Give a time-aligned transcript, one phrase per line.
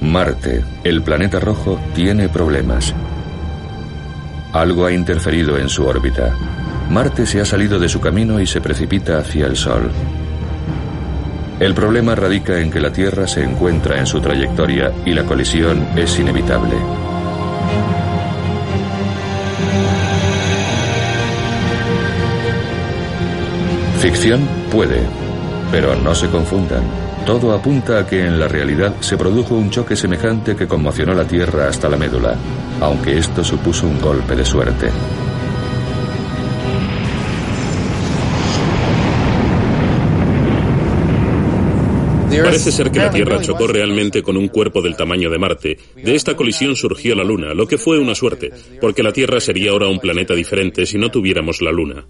[0.00, 2.94] Marte, el planeta rojo, tiene problemas.
[4.52, 6.34] Algo ha interferido en su órbita.
[6.90, 9.90] Marte se ha salido de su camino y se precipita hacia el Sol.
[11.60, 15.88] El problema radica en que la Tierra se encuentra en su trayectoria y la colisión
[15.96, 16.76] es inevitable.
[23.98, 25.00] Ficción puede,
[25.72, 27.07] pero no se confundan.
[27.28, 31.26] Todo apunta a que en la realidad se produjo un choque semejante que conmocionó la
[31.26, 32.34] Tierra hasta la médula,
[32.80, 34.88] aunque esto supuso un golpe de suerte.
[42.42, 45.78] Parece ser que la Tierra chocó realmente con un cuerpo del tamaño de Marte.
[45.96, 48.50] De esta colisión surgió la Luna, lo que fue una suerte,
[48.80, 52.06] porque la Tierra sería ahora un planeta diferente si no tuviéramos la Luna.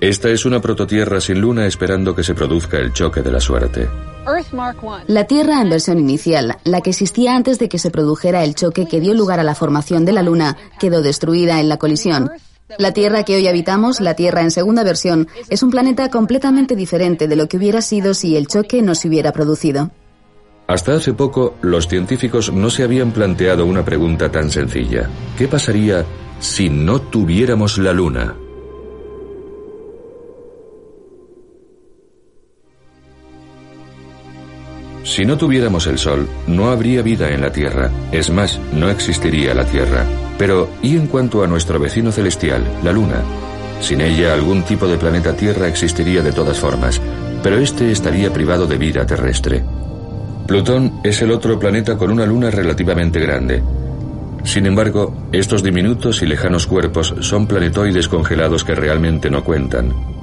[0.00, 3.88] Esta es una prototierra sin luna esperando que se produzca el choque de la suerte.
[5.08, 8.86] La Tierra en versión inicial, la que existía antes de que se produjera el choque
[8.86, 12.30] que dio lugar a la formación de la Luna, quedó destruida en la colisión.
[12.78, 17.26] La Tierra que hoy habitamos, la Tierra en segunda versión, es un planeta completamente diferente
[17.26, 19.90] de lo que hubiera sido si el choque no se hubiera producido.
[20.68, 25.10] Hasta hace poco, los científicos no se habían planteado una pregunta tan sencilla.
[25.36, 26.04] ¿Qué pasaría
[26.38, 28.36] si no tuviéramos la Luna?
[35.18, 37.90] Si no tuviéramos el Sol, no habría vida en la Tierra.
[38.12, 40.04] Es más, no existiría la Tierra.
[40.38, 43.24] Pero, ¿y en cuanto a nuestro vecino celestial, la Luna?
[43.80, 47.00] Sin ella, algún tipo de planeta Tierra existiría de todas formas,
[47.42, 49.64] pero este estaría privado de vida terrestre.
[50.46, 53.60] Plutón es el otro planeta con una luna relativamente grande.
[54.44, 60.17] Sin embargo, estos diminutos y lejanos cuerpos son planetoides congelados que realmente no cuentan.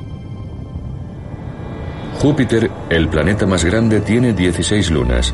[2.26, 5.32] Júpiter, el planeta más grande, tiene 16 lunas,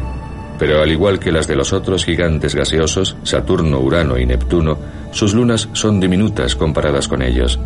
[0.60, 4.78] pero al igual que las de los otros gigantes gaseosos, Saturno, Urano y Neptuno,
[5.12, 7.58] sus lunas son diminutas comparadas con ellos.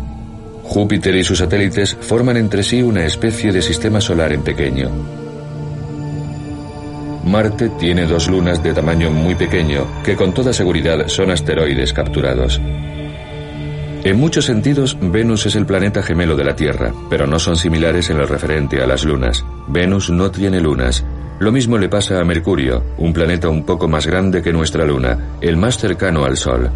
[0.62, 4.90] Júpiter y sus satélites forman entre sí una especie de sistema solar en pequeño.
[7.24, 12.60] Marte tiene dos lunas de tamaño muy pequeño que con toda seguridad son asteroides capturados.
[14.06, 18.08] En muchos sentidos, Venus es el planeta gemelo de la Tierra, pero no son similares
[18.08, 19.44] en lo referente a las lunas.
[19.66, 21.04] Venus no tiene lunas.
[21.40, 25.36] Lo mismo le pasa a Mercurio, un planeta un poco más grande que nuestra luna,
[25.40, 26.70] el más cercano al Sol.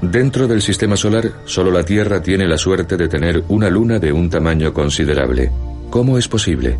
[0.00, 4.10] Dentro del sistema solar, solo la Tierra tiene la suerte de tener una luna de
[4.10, 5.52] un tamaño considerable.
[5.90, 6.78] ¿Cómo es posible?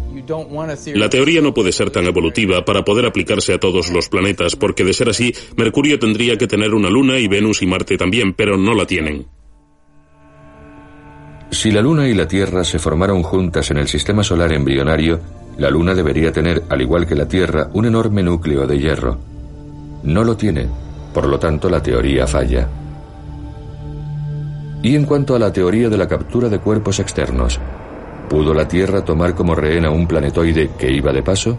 [0.95, 4.85] La teoría no puede ser tan evolutiva para poder aplicarse a todos los planetas, porque
[4.85, 8.57] de ser así, Mercurio tendría que tener una luna y Venus y Marte también, pero
[8.57, 9.36] no la tienen.
[11.67, 15.19] Si la Luna y la Tierra se formaron juntas en el sistema solar embrionario,
[15.59, 19.19] la Luna debería tener, al igual que la Tierra, un enorme núcleo de hierro.
[20.05, 20.69] No lo tiene,
[21.13, 22.69] por lo tanto la teoría falla.
[24.81, 27.59] Y en cuanto a la teoría de la captura de cuerpos externos,
[28.31, 31.59] ¿pudo la Tierra tomar como rehén a un planetoide que iba de paso?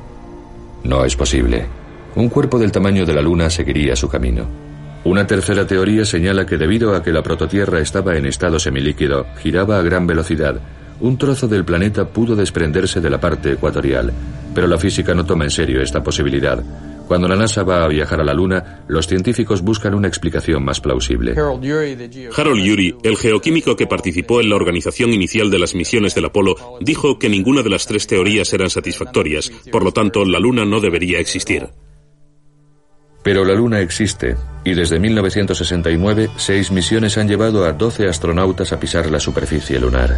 [0.86, 1.66] No es posible.
[2.16, 4.67] Un cuerpo del tamaño de la Luna seguiría su camino.
[5.08, 9.80] Una tercera teoría señala que debido a que la prototierra estaba en estado semilíquido, giraba
[9.80, 10.60] a gran velocidad,
[11.00, 14.12] un trozo del planeta pudo desprenderse de la parte ecuatorial,
[14.54, 16.62] pero la física no toma en serio esta posibilidad.
[17.08, 20.82] Cuando la NASA va a viajar a la Luna, los científicos buscan una explicación más
[20.82, 21.32] plausible.
[21.32, 26.58] Harold Urey, el geoquímico que participó en la organización inicial de las misiones del Apolo,
[26.82, 30.82] dijo que ninguna de las tres teorías eran satisfactorias, por lo tanto la Luna no
[30.82, 31.70] debería existir.
[33.28, 38.80] Pero la Luna existe, y desde 1969 seis misiones han llevado a 12 astronautas a
[38.80, 40.18] pisar la superficie lunar.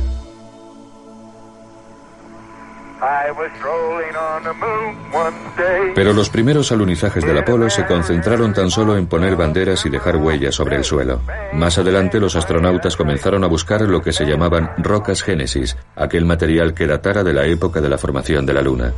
[5.95, 10.17] Pero los primeros alunizajes del Apolo se concentraron tan solo en poner banderas y dejar
[10.17, 11.21] huellas sobre el suelo.
[11.53, 16.75] Más adelante los astronautas comenzaron a buscar lo que se llamaban rocas génesis, aquel material
[16.75, 18.93] que datara de la época de la formación de la Luna.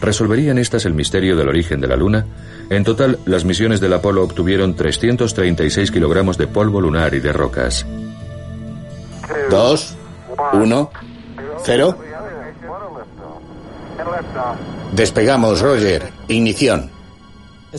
[0.00, 2.26] ¿Resolverían estas el misterio del origen de la Luna?
[2.70, 7.86] En total, las misiones del Apolo obtuvieron 336 kilogramos de polvo lunar y de rocas.
[9.50, 9.96] Dos,
[10.52, 10.90] uno,
[11.62, 11.96] cero.
[14.92, 16.12] Despegamos, Roger.
[16.28, 16.93] Ignición.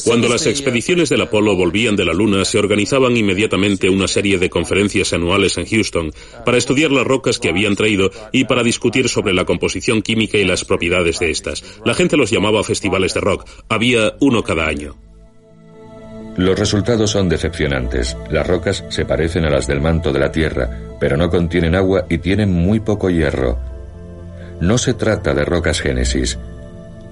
[0.03, 4.49] Cuando las expediciones del Apolo volvían de la Luna, se organizaban inmediatamente una serie de
[4.49, 6.11] conferencias anuales en Houston
[6.43, 10.45] para estudiar las rocas que habían traído y para discutir sobre la composición química y
[10.45, 11.63] las propiedades de estas.
[11.85, 13.47] La gente los llamaba festivales de rock.
[13.69, 14.97] Había uno cada año.
[16.37, 18.17] Los resultados son decepcionantes.
[18.29, 20.69] Las rocas se parecen a las del manto de la Tierra,
[20.99, 23.57] pero no contienen agua y tienen muy poco hierro.
[24.59, 26.37] No se trata de rocas génesis.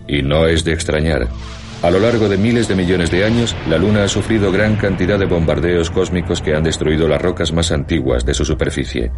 [0.07, 1.29] Y no es de extrañar.
[1.83, 5.19] A lo largo de miles de millones de años, la Luna ha sufrido gran cantidad
[5.19, 9.11] de bombardeos cósmicos que han destruido las rocas más antiguas de su superficie.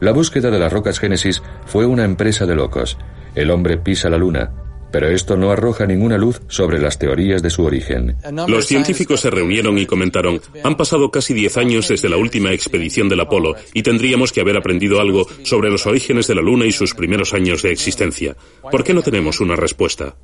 [0.00, 2.98] La búsqueda de las rocas Génesis fue una empresa de locos.
[3.36, 4.50] El hombre pisa la Luna,
[4.90, 8.16] pero esto no arroja ninguna luz sobre las teorías de su origen.
[8.48, 13.08] Los científicos se reunieron y comentaron, han pasado casi 10 años desde la última expedición
[13.08, 16.72] del Apolo y tendríamos que haber aprendido algo sobre los orígenes de la Luna y
[16.72, 18.34] sus primeros años de existencia.
[18.72, 20.16] ¿Por qué no tenemos una respuesta?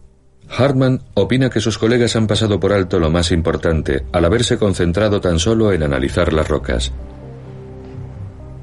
[0.48, 5.20] Hartman opina que sus colegas han pasado por alto lo más importante al haberse concentrado
[5.20, 6.92] tan solo en analizar las rocas.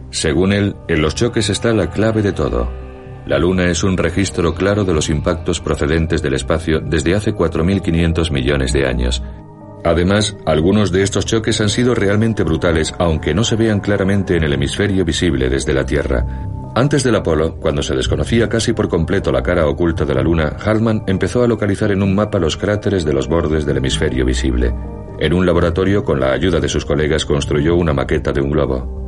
[0.10, 2.70] Según él, en los choques está la clave de todo.
[3.26, 8.32] La Luna es un registro claro de los impactos procedentes del espacio desde hace 4.500
[8.32, 9.24] millones de años.
[9.86, 14.44] Además, algunos de estos choques han sido realmente brutales, aunque no se vean claramente en
[14.44, 16.26] el hemisferio visible desde la Tierra.
[16.76, 20.58] Antes del Apolo, cuando se desconocía casi por completo la cara oculta de la Luna,
[20.60, 24.74] Hartman empezó a localizar en un mapa los cráteres de los bordes del hemisferio visible.
[25.20, 29.03] En un laboratorio, con la ayuda de sus colegas, construyó una maqueta de un globo.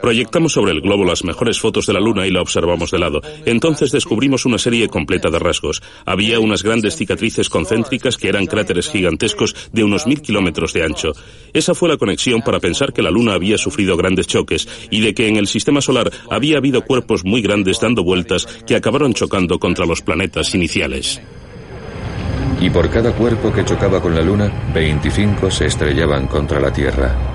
[0.00, 3.20] Proyectamos sobre el globo las mejores fotos de la Luna y la observamos de lado.
[3.44, 5.82] Entonces descubrimos una serie completa de rasgos.
[6.04, 11.12] Había unas grandes cicatrices concéntricas que eran cráteres gigantescos de unos mil kilómetros de ancho.
[11.52, 15.14] Esa fue la conexión para pensar que la Luna había sufrido grandes choques y de
[15.14, 19.58] que en el sistema solar había habido cuerpos muy grandes dando vueltas que acabaron chocando
[19.58, 21.20] contra los planetas iniciales.
[22.60, 27.33] Y por cada cuerpo que chocaba con la Luna, 25 se estrellaban contra la Tierra.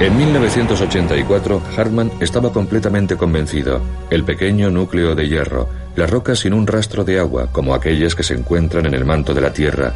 [0.00, 3.82] En 1984, Hartman estaba completamente convencido.
[4.08, 8.22] El pequeño núcleo de hierro, las rocas sin un rastro de agua, como aquellas que
[8.22, 9.92] se encuentran en el manto de la Tierra.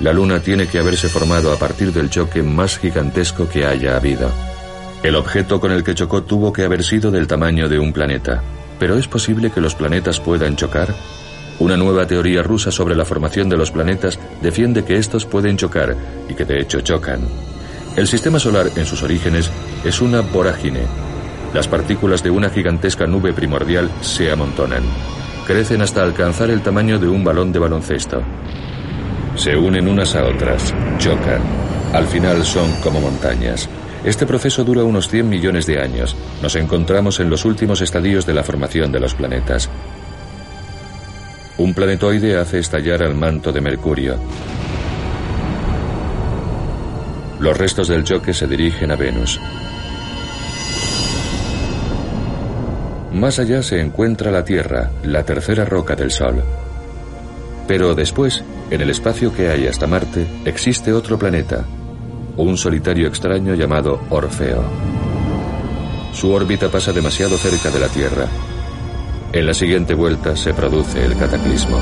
[0.00, 4.30] La Luna tiene que haberse formado a partir del choque más gigantesco que haya habido.
[5.02, 8.42] El objeto con el que chocó tuvo que haber sido del tamaño de un planeta.
[8.78, 10.94] ¿Pero es posible que los planetas puedan chocar?
[11.58, 15.94] Una nueva teoría rusa sobre la formación de los planetas defiende que estos pueden chocar
[16.26, 17.51] y que de hecho chocan.
[17.94, 19.50] El sistema solar en sus orígenes
[19.84, 20.80] es una vorágine.
[21.52, 24.82] Las partículas de una gigantesca nube primordial se amontonan.
[25.46, 28.22] Crecen hasta alcanzar el tamaño de un balón de baloncesto.
[29.36, 31.42] Se unen unas a otras, chocan.
[31.92, 33.68] Al final son como montañas.
[34.04, 36.16] Este proceso dura unos 100 millones de años.
[36.40, 39.68] Nos encontramos en los últimos estadios de la formación de los planetas.
[41.58, 44.16] Un planetoide hace estallar al manto de Mercurio.
[47.42, 49.40] Los restos del choque se dirigen a Venus.
[53.12, 56.40] Más allá se encuentra la Tierra, la tercera roca del Sol.
[57.66, 61.64] Pero después, en el espacio que hay hasta Marte, existe otro planeta,
[62.36, 64.62] un solitario extraño llamado Orfeo.
[66.12, 68.28] Su órbita pasa demasiado cerca de la Tierra.
[69.32, 71.80] En la siguiente vuelta se produce el cataclismo.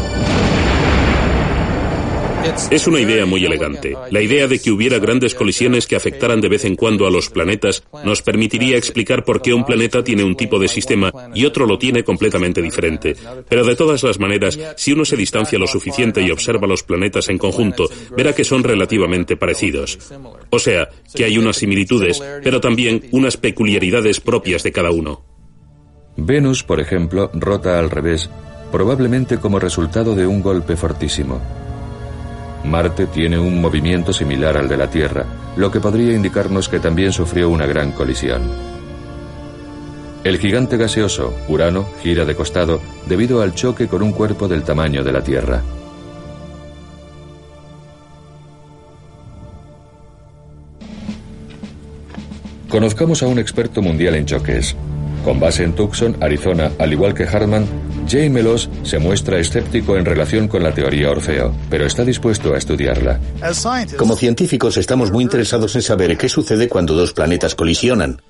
[2.70, 3.96] Es una idea muy elegante.
[4.10, 7.28] La idea de que hubiera grandes colisiones que afectaran de vez en cuando a los
[7.28, 11.66] planetas nos permitiría explicar por qué un planeta tiene un tipo de sistema y otro
[11.66, 13.16] lo tiene completamente diferente.
[13.48, 17.28] Pero de todas las maneras, si uno se distancia lo suficiente y observa los planetas
[17.28, 19.98] en conjunto, verá que son relativamente parecidos.
[20.50, 25.24] O sea, que hay unas similitudes, pero también unas peculiaridades propias de cada uno.
[26.16, 28.30] Venus, por ejemplo, rota al revés,
[28.72, 31.40] probablemente como resultado de un golpe fortísimo.
[32.64, 35.24] Marte tiene un movimiento similar al de la Tierra,
[35.56, 38.42] lo que podría indicarnos que también sufrió una gran colisión.
[40.22, 45.02] El gigante gaseoso, Urano, gira de costado debido al choque con un cuerpo del tamaño
[45.02, 45.62] de la Tierra.
[52.68, 54.76] Conozcamos a un experto mundial en choques.
[55.24, 57.66] Con base en Tucson, Arizona, al igual que Hartman,
[58.10, 62.58] Jay Melos se muestra escéptico en relación con la teoría Orfeo, pero está dispuesto a
[62.58, 63.20] estudiarla.
[63.96, 68.20] Como científicos estamos muy interesados en saber qué sucede cuando dos planetas colisionan,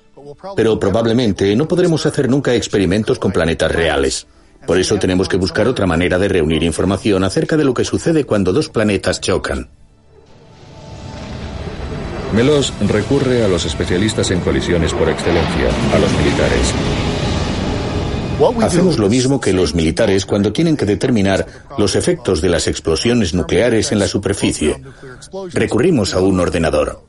[0.55, 4.27] pero probablemente no podremos hacer nunca experimentos con planetas reales.
[4.67, 8.25] Por eso tenemos que buscar otra manera de reunir información acerca de lo que sucede
[8.25, 9.69] cuando dos planetas chocan.
[12.35, 17.10] Melos recurre a los especialistas en colisiones por excelencia, a los militares.
[18.61, 21.45] Hacemos lo mismo que los militares cuando tienen que determinar
[21.77, 24.81] los efectos de las explosiones nucleares en la superficie.
[25.53, 27.03] Recurrimos a un ordenador.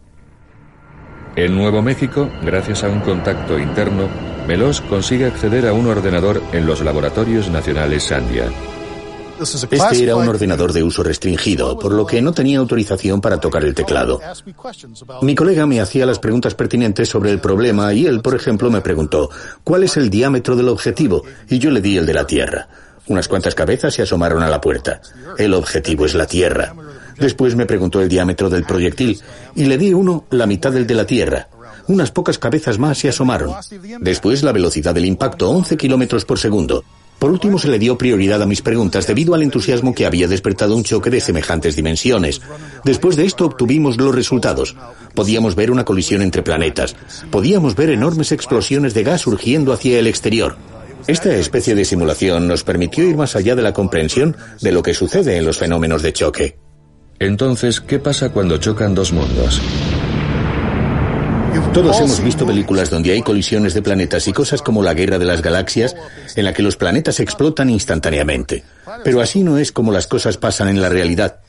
[1.34, 4.08] En Nuevo México, gracias a un contacto interno,
[4.46, 8.46] Melos consigue acceder a un ordenador en los laboratorios nacionales Sandia.
[9.42, 13.64] Este era un ordenador de uso restringido, por lo que no tenía autorización para tocar
[13.64, 14.20] el teclado.
[15.22, 18.80] Mi colega me hacía las preguntas pertinentes sobre el problema y él, por ejemplo, me
[18.80, 19.30] preguntó,
[19.64, 21.24] ¿cuál es el diámetro del objetivo?
[21.48, 22.68] Y yo le di el de la Tierra.
[23.08, 25.00] Unas cuantas cabezas se asomaron a la puerta.
[25.36, 26.74] El objetivo es la Tierra.
[27.18, 29.20] Después me preguntó el diámetro del proyectil
[29.54, 31.48] y le di uno la mitad del de la Tierra.
[31.88, 33.54] Unas pocas cabezas más se asomaron.
[34.00, 36.84] Después la velocidad del impacto, 11 kilómetros por segundo.
[37.22, 40.74] Por último, se le dio prioridad a mis preguntas debido al entusiasmo que había despertado
[40.74, 42.40] un choque de semejantes dimensiones.
[42.84, 44.74] Después de esto obtuvimos los resultados.
[45.14, 46.96] Podíamos ver una colisión entre planetas.
[47.30, 50.56] Podíamos ver enormes explosiones de gas surgiendo hacia el exterior.
[51.06, 54.92] Esta especie de simulación nos permitió ir más allá de la comprensión de lo que
[54.92, 56.58] sucede en los fenómenos de choque.
[57.20, 59.62] Entonces, ¿qué pasa cuando chocan dos mundos?
[61.74, 65.24] Todos hemos visto películas donde hay colisiones de planetas y cosas como la Guerra de
[65.24, 65.96] las Galaxias,
[66.36, 68.62] en la que los planetas explotan instantáneamente.
[69.04, 71.40] Pero así no es como las cosas pasan en la realidad.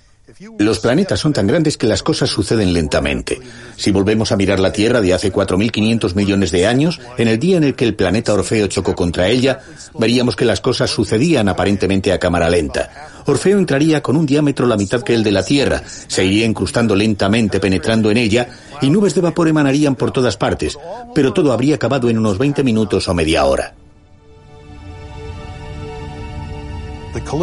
[0.57, 3.39] Los planetas son tan grandes que las cosas suceden lentamente.
[3.75, 7.57] Si volvemos a mirar la Tierra de hace 4.500 millones de años, en el día
[7.57, 9.59] en el que el planeta Orfeo chocó contra ella,
[9.97, 13.09] veríamos que las cosas sucedían aparentemente a cámara lenta.
[13.25, 16.95] Orfeo entraría con un diámetro la mitad que el de la Tierra, se iría incrustando
[16.95, 18.47] lentamente penetrando en ella
[18.81, 20.77] y nubes de vapor emanarían por todas partes,
[21.13, 23.73] pero todo habría acabado en unos 20 minutos o media hora.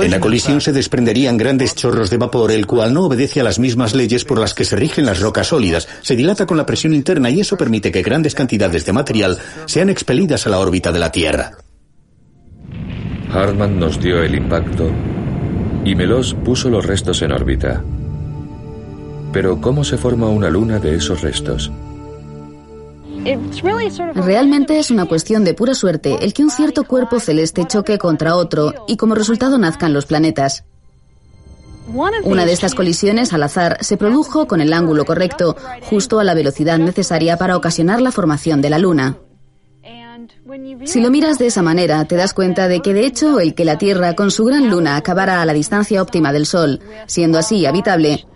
[0.02, 3.58] En la colisión se desprenderían grandes chorros de vapor, el cual no obedece a las
[3.58, 5.88] mismas leyes por las que se rigen las rocas sólidas.
[6.02, 9.88] Se dilata con la presión interna y eso permite que grandes cantidades de material sean
[9.90, 11.52] expelidas a la órbita de la Tierra.
[13.32, 14.90] Hartman nos dio el impacto
[15.84, 17.82] y Melos puso los restos en órbita.
[19.32, 21.70] Pero ¿cómo se forma una luna de esos restos?
[24.14, 28.36] Realmente es una cuestión de pura suerte el que un cierto cuerpo celeste choque contra
[28.36, 30.64] otro y como resultado nazcan los planetas.
[32.24, 36.34] Una de estas colisiones al azar se produjo con el ángulo correcto, justo a la
[36.34, 39.18] velocidad necesaria para ocasionar la formación de la Luna.
[40.84, 43.64] Si lo miras de esa manera, te das cuenta de que de hecho el que
[43.64, 47.66] la Tierra con su gran luna acabara a la distancia óptima del Sol, siendo así
[47.66, 48.26] habitable,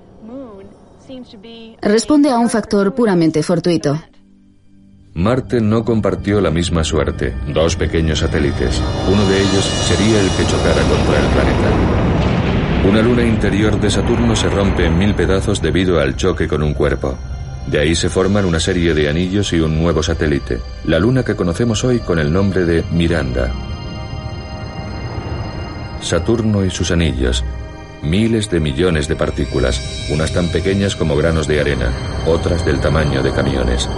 [1.80, 4.00] responde a un factor puramente fortuito.
[5.14, 8.82] Marte no compartió la misma suerte, dos pequeños satélites.
[9.06, 12.88] Uno de ellos sería el que chocara contra el planeta.
[12.88, 16.74] Una luna interior de Saturno se rompe en mil pedazos debido al choque con un
[16.74, 17.16] cuerpo.
[17.68, 21.36] De ahí se forman una serie de anillos y un nuevo satélite, la luna que
[21.36, 23.52] conocemos hoy con el nombre de Miranda.
[26.00, 27.44] Saturno y sus anillos,
[28.02, 31.92] miles de millones de partículas, unas tan pequeñas como granos de arena,
[32.26, 33.88] otras del tamaño de camiones.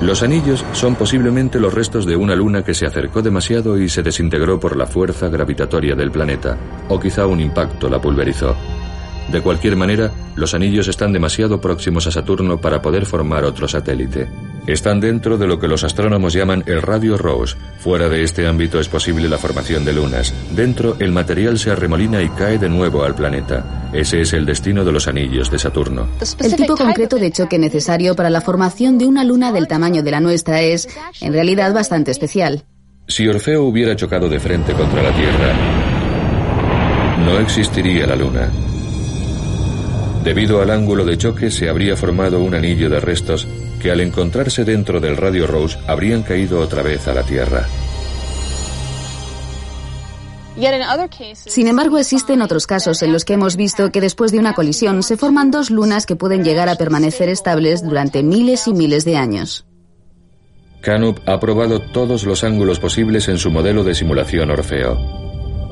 [0.00, 4.02] Los anillos son posiblemente los restos de una luna que se acercó demasiado y se
[4.02, 6.56] desintegró por la fuerza gravitatoria del planeta,
[6.88, 8.54] o quizá un impacto la pulverizó.
[9.30, 14.28] De cualquier manera, los anillos están demasiado próximos a Saturno para poder formar otro satélite.
[14.66, 17.56] Están dentro de lo que los astrónomos llaman el radio Rose.
[17.78, 20.34] Fuera de este ámbito es posible la formación de lunas.
[20.54, 23.90] Dentro, el material se arremolina y cae de nuevo al planeta.
[23.94, 26.08] Ese es el destino de los anillos de Saturno.
[26.38, 30.10] El tipo concreto de choque necesario para la formación de una luna del tamaño de
[30.10, 30.86] la nuestra es,
[31.22, 32.64] en realidad, bastante especial.
[33.06, 35.54] Si Orfeo hubiera chocado de frente contra la Tierra,
[37.24, 38.50] no existiría la luna.
[40.28, 43.48] Debido al ángulo de choque se habría formado un anillo de restos
[43.80, 47.66] que al encontrarse dentro del radio Rose habrían caído otra vez a la Tierra.
[51.32, 55.02] Sin embargo, existen otros casos en los que hemos visto que después de una colisión
[55.02, 59.16] se forman dos lunas que pueden llegar a permanecer estables durante miles y miles de
[59.16, 59.64] años.
[60.82, 64.98] Canup ha probado todos los ángulos posibles en su modelo de simulación Orfeo.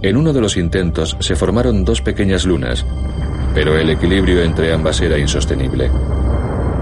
[0.01, 2.87] En uno de los intentos se formaron dos pequeñas lunas,
[3.57, 5.91] pero el equilibrio entre ambas era insostenible.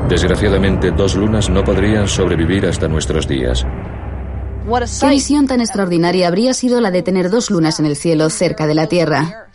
[0.09, 3.65] Desgraciadamente, dos lunas no podrían sobrevivir hasta nuestros días.
[5.01, 8.67] ¿Qué visión tan extraordinaria habría sido la de tener dos lunas en el cielo cerca
[8.67, 9.47] de la Tierra?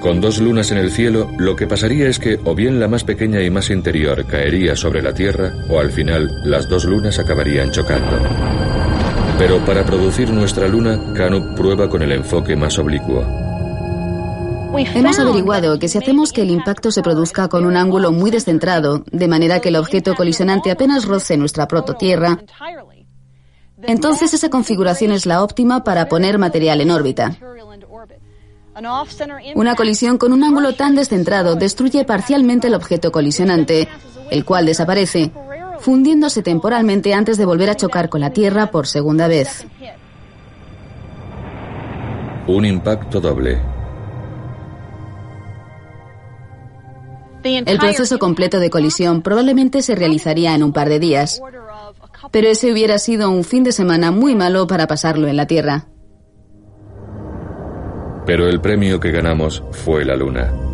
[0.00, 3.04] Con dos lunas en el cielo, lo que pasaría es que o bien la más
[3.04, 7.70] pequeña y más interior caería sobre la Tierra, o al final las dos lunas acabarían
[7.70, 8.89] chocando.
[9.40, 13.24] Pero para producir nuestra luna, Canup prueba con el enfoque más oblicuo.
[14.76, 19.02] Hemos averiguado que si hacemos que el impacto se produzca con un ángulo muy descentrado,
[19.10, 22.38] de manera que el objeto colisionante apenas roce nuestra prototierra,
[23.84, 27.38] entonces esa configuración es la óptima para poner material en órbita.
[29.54, 33.88] Una colisión con un ángulo tan descentrado destruye parcialmente el objeto colisionante,
[34.30, 35.32] el cual desaparece,
[35.80, 39.66] fundiéndose temporalmente antes de volver a chocar con la Tierra por segunda vez.
[42.46, 43.60] Un impacto doble.
[47.42, 51.40] El proceso completo de colisión probablemente se realizaría en un par de días,
[52.30, 55.86] pero ese hubiera sido un fin de semana muy malo para pasarlo en la Tierra.
[58.26, 60.69] Pero el premio que ganamos fue la Luna.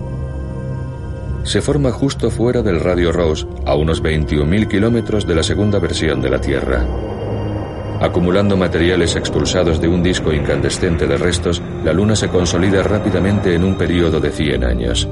[1.46, 6.20] Se forma justo fuera del radio Rose, a unos 21.000 kilómetros de la segunda versión
[6.20, 6.84] de la Tierra.
[8.00, 13.62] Acumulando materiales expulsados de un disco incandescente de restos, la Luna se consolida rápidamente en
[13.62, 15.08] un periodo de 100 años.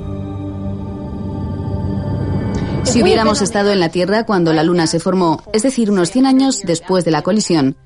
[2.83, 6.27] Si hubiéramos estado en la Tierra cuando la Luna se formó, es decir, unos 100
[6.27, 7.77] años después de la colisión,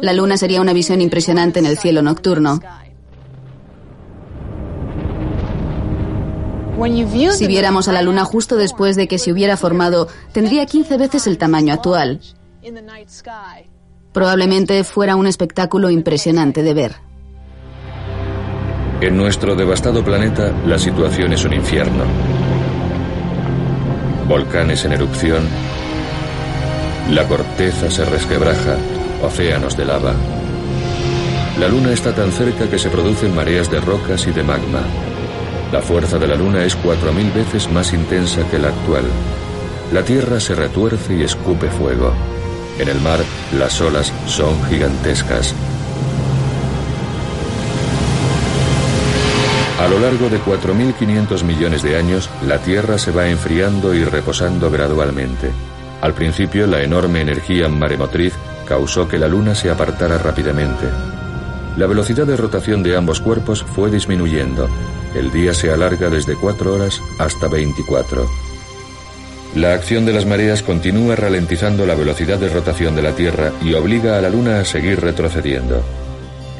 [0.00, 2.60] la Luna sería una visión impresionante en el cielo nocturno.
[7.32, 11.26] Si viéramos a la Luna justo después de que se hubiera formado, tendría 15 veces
[11.26, 12.20] el tamaño actual.
[14.12, 16.96] Probablemente fuera un espectáculo impresionante de ver.
[19.00, 22.04] En nuestro devastado planeta, la situación es un infierno
[24.30, 25.42] volcanes en erupción,
[27.10, 28.76] la corteza se resquebraja,
[29.24, 30.14] océanos de lava.
[31.58, 34.82] La luna está tan cerca que se producen mareas de rocas y de magma.
[35.72, 39.04] La fuerza de la luna es cuatro mil veces más intensa que la actual.
[39.92, 42.12] La tierra se retuerce y escupe fuego.
[42.78, 43.20] En el mar,
[43.56, 45.54] las olas son gigantescas.
[49.80, 54.70] A lo largo de 4.500 millones de años, la Tierra se va enfriando y reposando
[54.70, 55.52] gradualmente.
[56.02, 58.34] Al principio, la enorme energía maremotriz
[58.66, 60.86] causó que la Luna se apartara rápidamente.
[61.78, 64.68] La velocidad de rotación de ambos cuerpos fue disminuyendo.
[65.14, 68.28] El día se alarga desde 4 horas hasta 24.
[69.56, 73.74] La acción de las mareas continúa ralentizando la velocidad de rotación de la Tierra y
[73.74, 75.82] obliga a la Luna a seguir retrocediendo.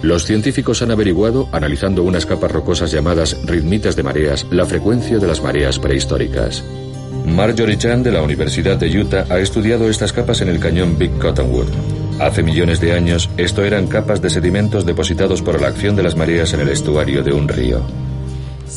[0.02, 5.26] Los científicos han averiguado, analizando unas capas rocosas llamadas ritmitas de mareas, la frecuencia de
[5.26, 6.64] las mareas prehistóricas.
[7.26, 11.12] Marjorie Chan de la Universidad de Utah ha estudiado estas capas en el cañón Big
[11.18, 11.68] Cottonwood.
[12.18, 16.16] Hace millones de años, esto eran capas de sedimentos depositados por la acción de las
[16.16, 18.09] mareas en el estuario de un río.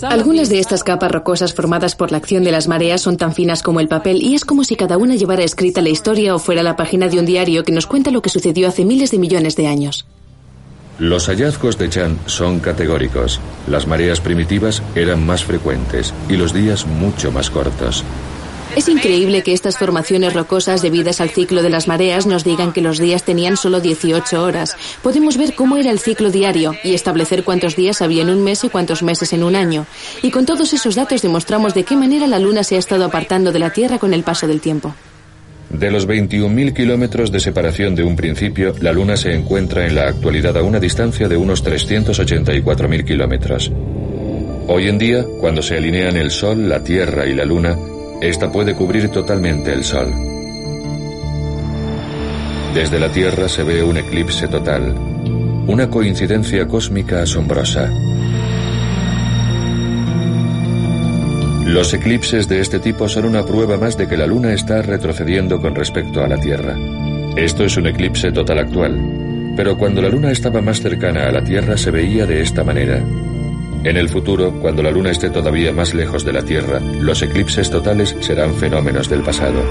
[0.02, 3.62] Algunas de estas capas rocosas formadas por la acción de las mareas son tan finas
[3.62, 6.64] como el papel y es como si cada una llevara escrita la historia o fuera
[6.64, 9.56] la página de un diario que nos cuenta lo que sucedió hace miles de millones
[9.56, 10.06] de años.
[11.00, 13.40] Los hallazgos de Chan son categóricos.
[13.68, 18.04] Las mareas primitivas eran más frecuentes y los días mucho más cortos.
[18.76, 22.82] Es increíble que estas formaciones rocosas debidas al ciclo de las mareas nos digan que
[22.82, 24.76] los días tenían solo 18 horas.
[25.04, 28.64] Podemos ver cómo era el ciclo diario y establecer cuántos días había en un mes
[28.64, 29.86] y cuántos meses en un año.
[30.24, 33.52] Y con todos esos datos demostramos de qué manera la Luna se ha estado apartando
[33.52, 34.96] de la Tierra con el paso del tiempo.
[35.70, 40.08] De los 21.000 kilómetros de separación de un principio, la Luna se encuentra en la
[40.08, 43.72] actualidad a una distancia de unos 384.000 kilómetros.
[44.68, 47.76] Hoy en día, cuando se alinean el Sol, la Tierra y la Luna,
[48.22, 50.14] esta puede cubrir totalmente el Sol.
[52.74, 54.96] Desde la Tierra se ve un eclipse total,
[55.68, 57.92] una coincidencia cósmica asombrosa.
[61.66, 65.62] Los eclipses de este tipo son una prueba más de que la Luna está retrocediendo
[65.62, 66.76] con respecto a la Tierra.
[67.36, 71.44] Esto es un eclipse total actual, pero cuando la Luna estaba más cercana a la
[71.44, 73.02] Tierra se veía de esta manera.
[73.84, 77.70] En el futuro, cuando la Luna esté todavía más lejos de la Tierra, los eclipses
[77.70, 79.62] totales serán fenómenos del pasado.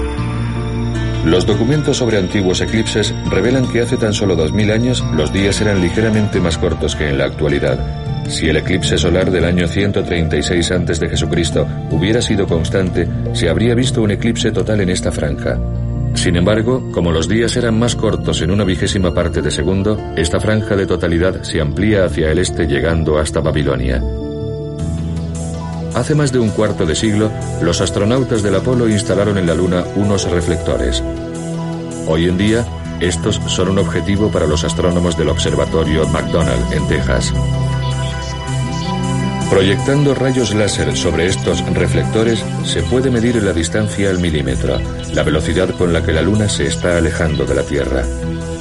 [1.25, 5.81] Los documentos sobre antiguos eclipses revelan que hace tan solo 2000 años los días eran
[5.81, 7.79] ligeramente más cortos que en la actualidad,
[8.29, 11.65] si el eclipse solar del año 136 a.C.
[11.91, 15.59] hubiera sido constante, se habría visto un eclipse total en esta franja.
[16.13, 20.39] Sin embargo, como los días eran más cortos en una vigésima parte de segundo, esta
[20.39, 24.01] franja de totalidad se amplía hacia el este llegando hasta Babilonia.
[25.95, 29.83] Hace más de un cuarto de siglo, los astronautas del Apolo instalaron en la Luna
[29.95, 31.03] unos reflectores.
[32.07, 32.65] Hoy en día,
[32.99, 37.33] estos son un objetivo para los astrónomos del Observatorio McDonald en Texas.
[39.53, 44.79] Proyectando rayos láser sobre estos reflectores se puede medir la distancia al milímetro,
[45.13, 48.03] la velocidad con la que la Luna se está alejando de la Tierra.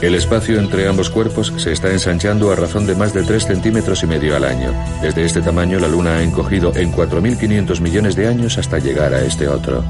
[0.02, 4.02] El espacio entre ambos cuerpos se está ensanchando a razón de más de 3 centímetros
[4.02, 4.70] y medio al año.
[5.00, 9.24] Desde este tamaño la Luna ha encogido en 4.500 millones de años hasta llegar a
[9.24, 9.82] este otro.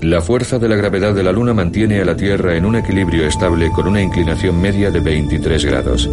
[0.00, 3.26] La fuerza de la gravedad de la Luna mantiene a la Tierra en un equilibrio
[3.26, 6.08] estable con una inclinación media de 23 grados.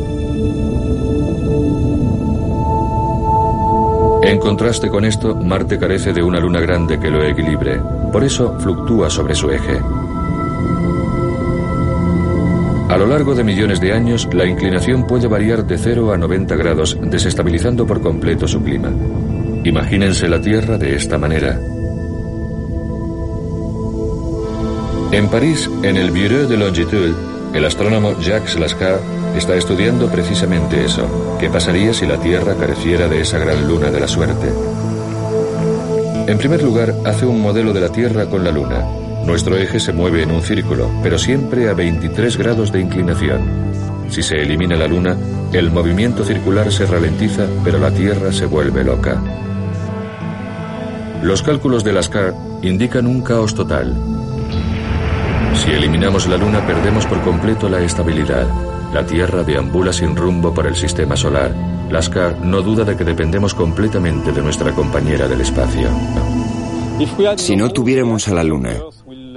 [4.27, 7.79] En contraste con esto, Marte carece de una luna grande que lo equilibre.
[8.11, 9.79] Por eso fluctúa sobre su eje.
[12.89, 16.57] A lo largo de millones de años, la inclinación puede variar de 0 a 90
[16.57, 18.91] grados, desestabilizando por completo su clima.
[19.63, 21.57] Imagínense la Tierra de esta manera.
[25.13, 27.13] En París, en el Bureau de Longitude,
[27.53, 28.99] el astrónomo Jacques Lascar
[29.35, 31.37] está estudiando precisamente eso.
[31.39, 34.47] ¿Qué pasaría si la Tierra careciera de esa gran luna de la suerte?
[36.27, 38.85] En primer lugar, hace un modelo de la Tierra con la Luna.
[39.25, 43.41] Nuestro eje se mueve en un círculo, pero siempre a 23 grados de inclinación.
[44.09, 45.15] Si se elimina la Luna,
[45.53, 49.21] el movimiento circular se ralentiza, pero la Tierra se vuelve loca.
[51.21, 54.16] Los cálculos de Lascar indican un caos total.
[55.67, 58.47] Si eliminamos la Luna, perdemos por completo la estabilidad.
[58.93, 61.53] La Tierra deambula sin rumbo por el sistema solar.
[61.91, 65.89] Lascar no duda de que dependemos completamente de nuestra compañera del espacio.
[67.35, 68.77] Si no tuviéramos a la Luna,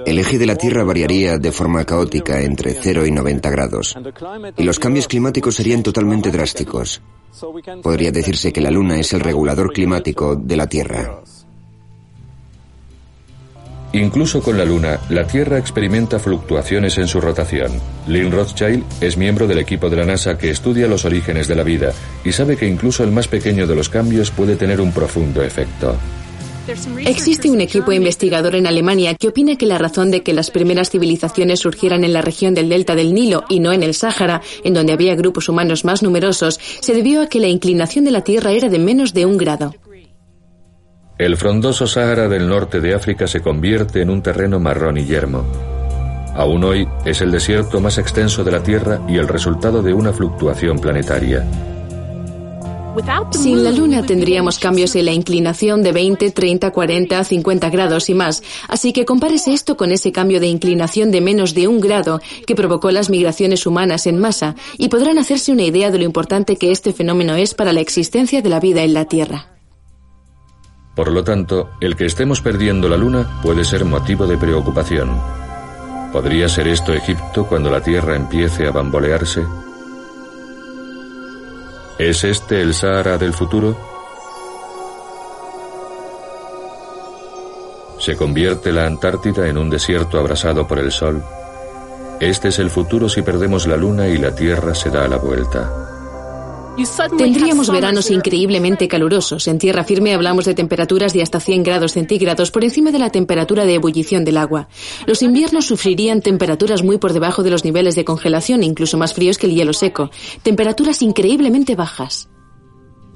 [0.05, 3.97] el eje de la Tierra variaría de forma caótica entre 0 y 90 grados,
[4.55, 7.01] y los cambios climáticos serían totalmente drásticos.
[7.83, 11.23] Podría decirse que la Luna es el regulador climático de la Tierra.
[13.93, 17.71] Incluso con la Luna, la Tierra experimenta fluctuaciones en su rotación.
[18.07, 21.63] Lynn Rothschild es miembro del equipo de la NASA que estudia los orígenes de la
[21.63, 21.91] vida
[22.23, 25.97] y sabe que incluso el más pequeño de los cambios puede tener un profundo efecto.
[27.05, 30.91] Existe un equipo investigador en Alemania que opina que la razón de que las primeras
[30.91, 34.73] civilizaciones surgieran en la región del delta del Nilo y no en el Sáhara, en
[34.73, 38.51] donde había grupos humanos más numerosos, se debió a que la inclinación de la Tierra
[38.51, 39.73] era de menos de un grado.
[41.21, 45.45] El frondoso Sáhara del norte de África se convierte en un terreno marrón y yermo.
[46.33, 50.13] Aún hoy es el desierto más extenso de la Tierra y el resultado de una
[50.13, 51.45] fluctuación planetaria.
[53.33, 58.15] Sin la Luna tendríamos cambios en la inclinación de 20, 30, 40, 50 grados y
[58.15, 62.19] más, así que compárese esto con ese cambio de inclinación de menos de un grado
[62.47, 66.55] que provocó las migraciones humanas en masa y podrán hacerse una idea de lo importante
[66.55, 69.60] que este fenómeno es para la existencia de la vida en la Tierra.
[70.95, 75.17] Por lo tanto, el que estemos perdiendo la luna puede ser motivo de preocupación.
[76.11, 79.45] ¿Podría ser esto Egipto cuando la tierra empiece a bambolearse?
[81.97, 83.77] ¿Es este el Sahara del futuro?
[87.99, 91.23] ¿Se convierte la Antártida en un desierto abrasado por el sol?
[92.19, 95.90] Este es el futuro si perdemos la luna y la tierra se da la vuelta.
[97.17, 99.47] Tendríamos veranos increíblemente calurosos.
[99.47, 103.09] En tierra firme hablamos de temperaturas de hasta 100 grados centígrados por encima de la
[103.09, 104.67] temperatura de ebullición del agua.
[105.05, 109.37] Los inviernos sufrirían temperaturas muy por debajo de los niveles de congelación, incluso más fríos
[109.37, 110.09] que el hielo seco.
[110.43, 112.29] Temperaturas increíblemente bajas.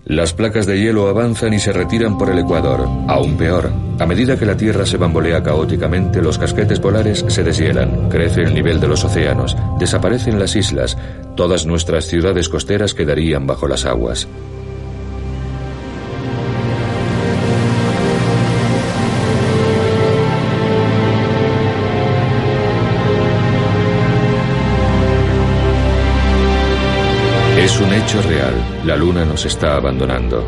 [0.05, 2.87] Las placas de hielo avanzan y se retiran por el Ecuador.
[3.07, 8.07] Aún peor, a medida que la Tierra se bambolea caóticamente, los casquetes polares se deshielan,
[8.07, 10.95] crece el nivel de los océanos, desaparecen las islas,
[11.35, 14.27] todas nuestras ciudades costeras quedarían bajo las aguas.
[27.75, 28.53] Es un hecho real,
[28.85, 30.47] la Luna nos está abandonando.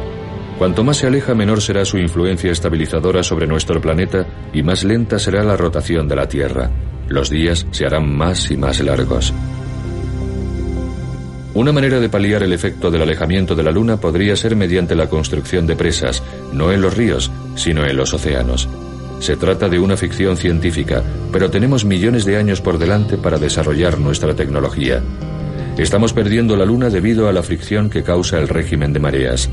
[0.57, 5.19] Cuanto más se aleja, menor será su influencia estabilizadora sobre nuestro planeta y más lenta
[5.19, 6.71] será la rotación de la Tierra.
[7.09, 9.33] Los días se harán más y más largos.
[11.53, 15.09] Una manera de paliar el efecto del alejamiento de la Luna podría ser mediante la
[15.09, 18.69] construcción de presas, no en los ríos, sino en los océanos.
[19.19, 23.99] Se trata de una ficción científica, pero tenemos millones de años por delante para desarrollar
[23.99, 25.03] nuestra tecnología.
[25.77, 29.47] Estamos perdiendo la Luna debido a la fricción que causa el régimen de mareas.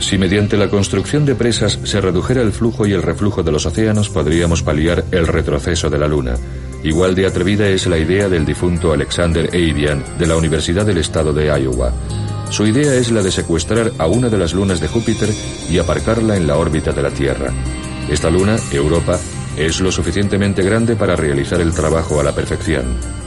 [0.00, 3.64] Si mediante la construcción de presas se redujera el flujo y el reflujo de los
[3.64, 6.34] océanos, podríamos paliar el retroceso de la Luna.
[6.82, 11.32] Igual de atrevida es la idea del difunto Alexander Avian de la Universidad del Estado
[11.32, 11.92] de Iowa.
[12.50, 15.28] Su idea es la de secuestrar a una de las lunas de Júpiter
[15.70, 17.52] y aparcarla en la órbita de la Tierra.
[18.10, 19.16] Esta luna, Europa,
[19.56, 23.21] es lo suficientemente grande para realizar el trabajo a la perfección.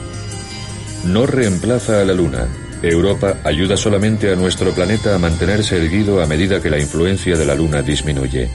[1.06, 2.48] No reemplaza a la Luna.
[2.82, 7.46] Europa ayuda solamente a nuestro planeta a mantenerse erguido a medida que la influencia de
[7.46, 8.50] la Luna disminuye.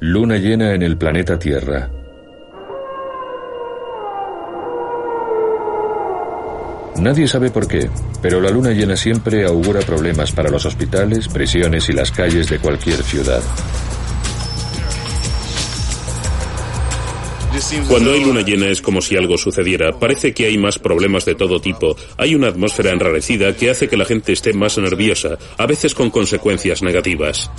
[0.00, 1.90] Luna llena en el planeta Tierra.
[6.96, 7.90] Nadie sabe por qué,
[8.22, 12.58] pero la luna llena siempre augura problemas para los hospitales, prisiones y las calles de
[12.58, 13.42] cualquier ciudad.
[17.88, 19.98] Cuando hay luna llena es como si algo sucediera.
[19.98, 21.96] Parece que hay más problemas de todo tipo.
[22.16, 26.10] Hay una atmósfera enrarecida que hace que la gente esté más nerviosa, a veces con
[26.10, 27.50] consecuencias negativas.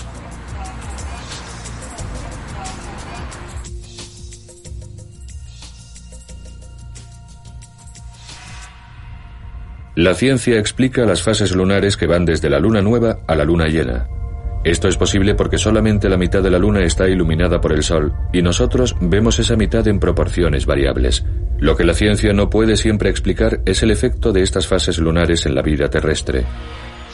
[9.95, 13.67] La ciencia explica las fases lunares que van desde la luna nueva a la luna
[13.67, 14.20] llena.
[14.63, 18.13] Esto es posible porque solamente la mitad de la luna está iluminada por el sol
[18.31, 21.25] y nosotros vemos esa mitad en proporciones variables.
[21.57, 25.47] Lo que la ciencia no puede siempre explicar es el efecto de estas fases lunares
[25.47, 26.43] en la vida terrestre.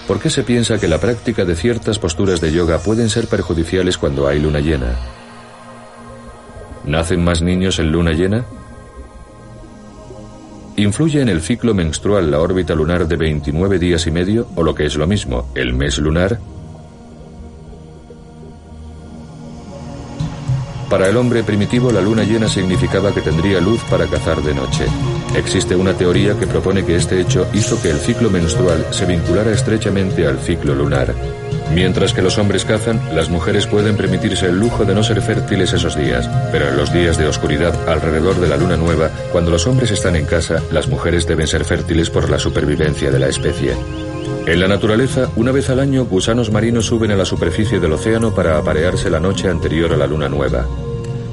[0.08, 3.98] ¿Por qué se piensa que la práctica de ciertas posturas de yoga pueden ser perjudiciales
[3.98, 4.96] cuando hay luna llena?
[6.86, 8.46] ¿Nacen más niños en luna llena?
[10.76, 14.76] ¿Influye en el ciclo menstrual la órbita lunar de 29 días y medio o lo
[14.76, 16.40] que es lo mismo, el mes lunar?
[20.90, 24.86] Para el hombre primitivo la luna llena significaba que tendría luz para cazar de noche.
[25.36, 29.52] Existe una teoría que propone que este hecho hizo que el ciclo menstrual se vinculara
[29.52, 31.14] estrechamente al ciclo lunar.
[31.74, 35.74] Mientras que los hombres cazan, las mujeres pueden permitirse el lujo de no ser fértiles
[35.74, 39.68] esos días, pero en los días de oscuridad alrededor de la luna nueva, cuando los
[39.68, 43.76] hombres están en casa, las mujeres deben ser fértiles por la supervivencia de la especie.
[44.46, 48.34] En la naturaleza, una vez al año, gusanos marinos suben a la superficie del océano
[48.34, 50.66] para aparearse la noche anterior a la luna nueva.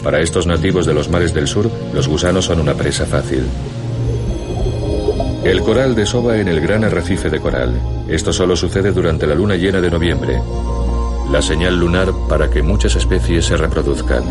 [0.02, 3.44] Para estos nativos de los mares del sur, los gusanos son una presa fácil.
[5.44, 7.80] El coral desova en el gran arrecife de coral.
[8.08, 10.40] Esto solo sucede durante la luna llena de noviembre,
[11.30, 14.24] la señal lunar para que muchas especies se reproduzcan.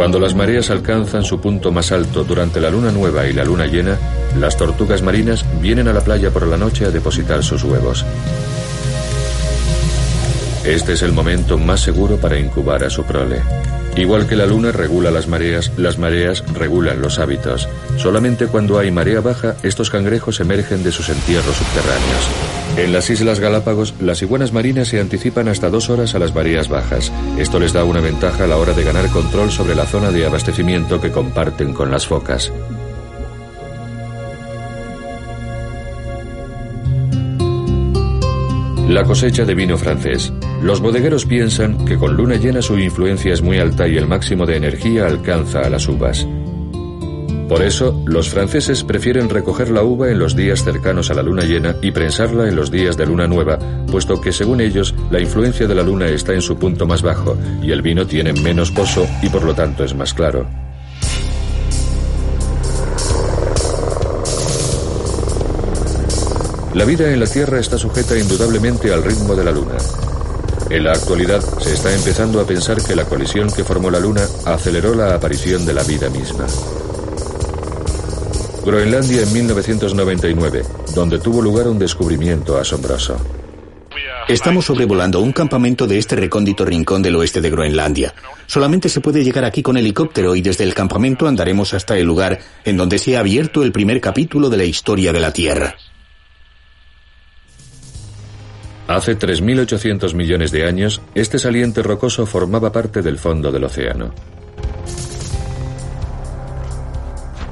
[0.00, 3.66] Cuando las mareas alcanzan su punto más alto durante la luna nueva y la luna
[3.66, 3.98] llena,
[4.38, 8.06] las tortugas marinas vienen a la playa por la noche a depositar sus huevos.
[10.64, 13.42] Este es el momento más seguro para incubar a su prole.
[13.96, 17.68] Igual que la luna regula las mareas, las mareas regulan los hábitos.
[17.96, 22.28] Solamente cuando hay marea baja, estos cangrejos emergen de sus entierros subterráneos.
[22.76, 26.68] En las Islas Galápagos, las iguanas marinas se anticipan hasta dos horas a las mareas
[26.68, 27.12] bajas.
[27.36, 30.24] Esto les da una ventaja a la hora de ganar control sobre la zona de
[30.24, 32.52] abastecimiento que comparten con las focas.
[38.90, 40.32] La cosecha de vino francés.
[40.64, 44.46] Los bodegueros piensan que con luna llena su influencia es muy alta y el máximo
[44.46, 46.26] de energía alcanza a las uvas.
[47.48, 51.44] Por eso, los franceses prefieren recoger la uva en los días cercanos a la luna
[51.44, 55.68] llena y prensarla en los días de luna nueva, puesto que según ellos, la influencia
[55.68, 59.06] de la luna está en su punto más bajo y el vino tiene menos pozo
[59.22, 60.48] y por lo tanto es más claro.
[66.74, 69.76] La vida en la Tierra está sujeta indudablemente al ritmo de la Luna.
[70.70, 74.22] En la actualidad se está empezando a pensar que la colisión que formó la Luna
[74.44, 76.46] aceleró la aparición de la vida misma.
[78.64, 80.62] Groenlandia en 1999,
[80.94, 83.16] donde tuvo lugar un descubrimiento asombroso.
[84.28, 88.14] Estamos sobrevolando un campamento de este recóndito rincón del oeste de Groenlandia.
[88.46, 92.38] Solamente se puede llegar aquí con helicóptero y desde el campamento andaremos hasta el lugar
[92.64, 95.74] en donde se ha abierto el primer capítulo de la historia de la Tierra.
[98.90, 104.12] Hace 3.800 millones de años, este saliente rocoso formaba parte del fondo del océano.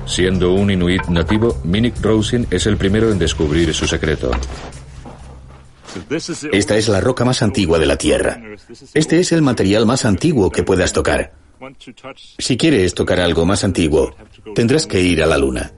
[0.04, 4.32] Siendo un inuit nativo, Minik Rosin es el primero en descubrir su secreto.
[6.50, 8.42] Esta es la roca más antigua de la Tierra.
[8.92, 11.34] Este es el material más antiguo que puedas tocar.
[12.38, 14.12] Si quieres tocar algo más antiguo,
[14.56, 15.70] tendrás que ir a la Luna.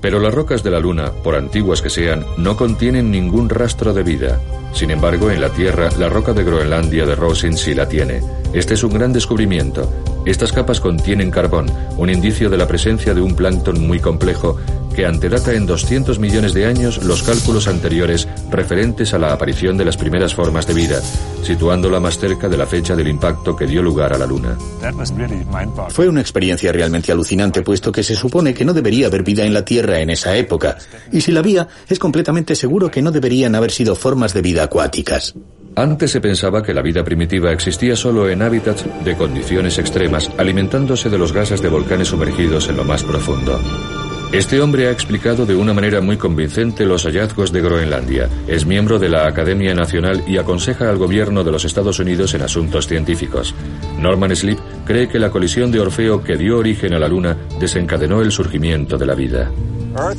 [0.00, 4.02] Pero las rocas de la Luna, por antiguas que sean, no contienen ningún rastro de
[4.02, 4.40] vida.
[4.72, 8.22] Sin embargo, en la Tierra, la roca de Groenlandia de Rosin sí la tiene.
[8.52, 9.88] Este es un gran descubrimiento.
[10.26, 14.58] Estas capas contienen carbón, un indicio de la presencia de un plancton muy complejo
[14.94, 19.84] que antedata en 200 millones de años los cálculos anteriores referentes a la aparición de
[19.84, 21.00] las primeras formas de vida,
[21.44, 24.58] situándola más cerca de la fecha del impacto que dio lugar a la Luna.
[25.90, 29.54] Fue una experiencia realmente alucinante, puesto que se supone que no debería haber vida en
[29.54, 30.76] la Tierra en esa época,
[31.12, 34.64] y si la había, es completamente seguro que no deberían haber sido formas de vida
[34.64, 35.34] acuáticas.
[35.76, 41.10] Antes se pensaba que la vida primitiva existía solo en hábitats de condiciones extremas, alimentándose
[41.10, 43.58] de los gases de volcanes sumergidos en lo más profundo.
[44.32, 48.28] Este hombre ha explicado de una manera muy convincente los hallazgos de Groenlandia.
[48.46, 52.42] Es miembro de la Academia Nacional y aconseja al gobierno de los Estados Unidos en
[52.42, 53.52] asuntos científicos.
[53.98, 58.20] Norman Sleep cree que la colisión de Orfeo que dio origen a la Luna desencadenó
[58.20, 59.50] el surgimiento de la vida.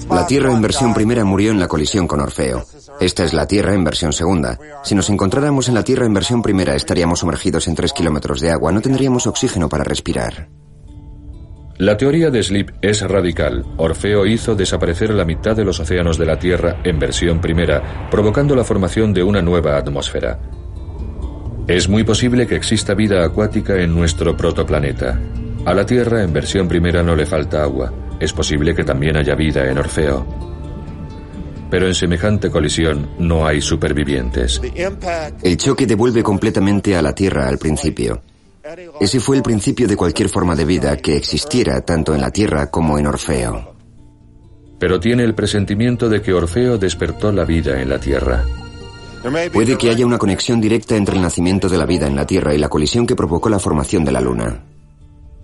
[0.10, 2.66] La Tierra en versión primera murió en la colisión con Orfeo.
[3.00, 4.60] Esta es la Tierra en versión segunda.
[4.84, 8.52] Si nos encontráramos en la Tierra en versión primera, estaríamos sumergidos en 3 kilómetros de
[8.52, 8.72] agua.
[8.72, 10.50] No tendríamos oxígeno para respirar.
[11.78, 13.66] La teoría de Sleep es radical.
[13.78, 18.56] Orfeo hizo desaparecer la mitad de los océanos de la Tierra en versión primera, provocando
[18.56, 20.40] la formación de una nueva atmósfera.
[21.68, 25.20] Es muy posible que exista vida acuática en nuestro protoplaneta.
[25.66, 27.92] A la Tierra en versión primera no le falta agua.
[28.20, 30.26] Es posible que también haya vida en Orfeo.
[31.72, 34.62] Pero en semejante colisión no hay supervivientes.
[35.42, 38.22] El choque devuelve completamente a la Tierra al principio.
[39.00, 42.70] Ese fue el principio de cualquier forma de vida que existiera tanto en la Tierra
[42.70, 43.74] como en Orfeo.
[44.80, 48.44] Pero tiene el presentimiento de que Orfeo despertó la vida en la Tierra.
[49.54, 52.54] Puede que haya una conexión directa entre el nacimiento de la vida en la Tierra
[52.54, 54.64] y la colisión que provocó la formación de la Luna.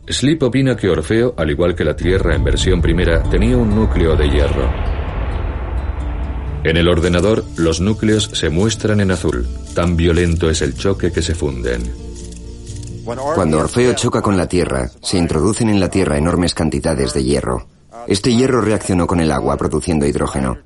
[0.09, 4.15] Sleep opina que Orfeo, al igual que la Tierra en versión primera, tenía un núcleo
[4.15, 4.96] de hierro.
[6.63, 9.47] En el ordenador, los núcleos se muestran en azul.
[9.73, 11.83] Tan violento es el choque que se funden.
[13.35, 17.67] Cuando Orfeo choca con la Tierra, se introducen en la Tierra enormes cantidades de hierro.
[18.07, 20.57] Este hierro reaccionó con el agua produciendo hidrógeno.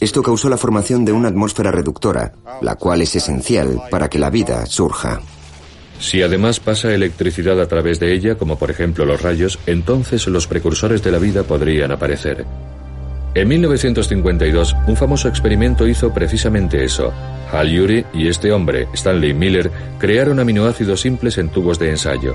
[0.00, 4.30] Esto causó la formación de una atmósfera reductora, la cual es esencial para que la
[4.30, 5.20] vida surja.
[5.98, 10.46] Si además pasa electricidad a través de ella, como por ejemplo los rayos, entonces los
[10.46, 12.44] precursores de la vida podrían aparecer.
[13.34, 17.14] En 1952, un famoso experimento hizo precisamente eso.
[17.50, 22.34] Hal Urey y este hombre, Stanley Miller, crearon aminoácidos simples en tubos de ensayo.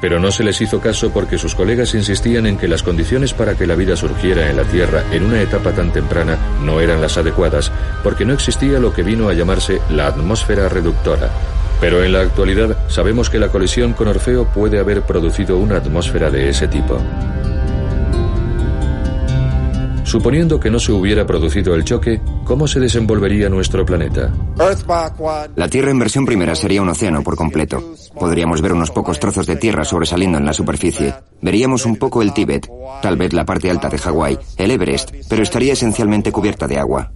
[0.00, 3.56] Pero no se les hizo caso porque sus colegas insistían en que las condiciones para
[3.56, 7.18] que la vida surgiera en la Tierra en una etapa tan temprana no eran las
[7.18, 7.70] adecuadas,
[8.02, 11.30] porque no existía lo que vino a llamarse la atmósfera reductora,
[11.80, 16.30] pero en la actualidad sabemos que la colisión con Orfeo puede haber producido una atmósfera
[16.30, 17.00] de ese tipo.
[20.08, 24.32] Suponiendo que no se hubiera producido el choque, ¿cómo se desenvolvería nuestro planeta?
[25.54, 27.92] La Tierra en versión primera sería un océano por completo.
[28.18, 31.14] Podríamos ver unos pocos trozos de tierra sobresaliendo en la superficie.
[31.42, 32.70] Veríamos un poco el Tíbet,
[33.02, 37.12] tal vez la parte alta de Hawái, el Everest, pero estaría esencialmente cubierta de agua.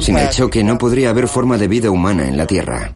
[0.00, 2.95] Sin el choque no podría haber forma de vida humana en la Tierra.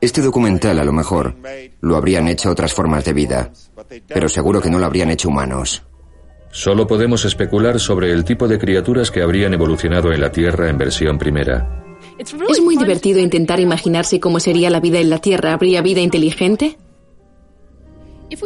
[0.00, 1.34] Este documental, a lo mejor,
[1.80, 3.52] lo habrían hecho otras formas de vida,
[4.08, 5.82] pero seguro que no lo habrían hecho humanos.
[6.50, 10.78] Solo podemos especular sobre el tipo de criaturas que habrían evolucionado en la Tierra en
[10.78, 11.84] versión primera.
[12.18, 15.52] Es muy divertido intentar imaginarse cómo sería la vida en la Tierra.
[15.52, 16.78] ¿Habría vida inteligente?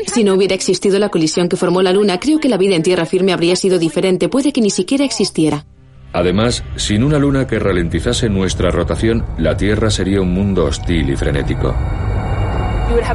[0.07, 2.83] Si no hubiera existido la colisión que formó la Luna, creo que la vida en
[2.83, 4.29] tierra firme habría sido diferente.
[4.29, 5.67] Puede que ni siquiera existiera.
[6.13, 11.17] Además, sin una luna que ralentizase nuestra rotación, la Tierra sería un mundo hostil y
[11.17, 11.75] frenético.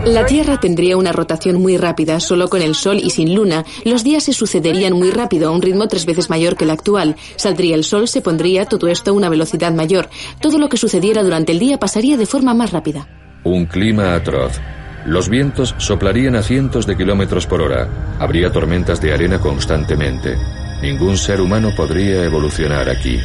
[0.06, 3.66] La Tierra tendría una rotación muy rápida, solo con el Sol y sin luna.
[3.84, 7.16] Los días se sucederían muy rápido, a un ritmo tres veces mayor que el actual.
[7.36, 10.10] Saldría el Sol, se pondría todo esto a una velocidad mayor.
[10.40, 13.08] Todo lo que sucediera durante el día pasaría de forma más rápida.
[13.44, 14.60] Un clima atroz.
[15.06, 17.90] Los vientos soplarían a cientos de kilómetros por hora.
[18.20, 20.38] Habría tormentas de arena constantemente.
[20.84, 23.18] Ningún ser humano podría evolucionar aquí.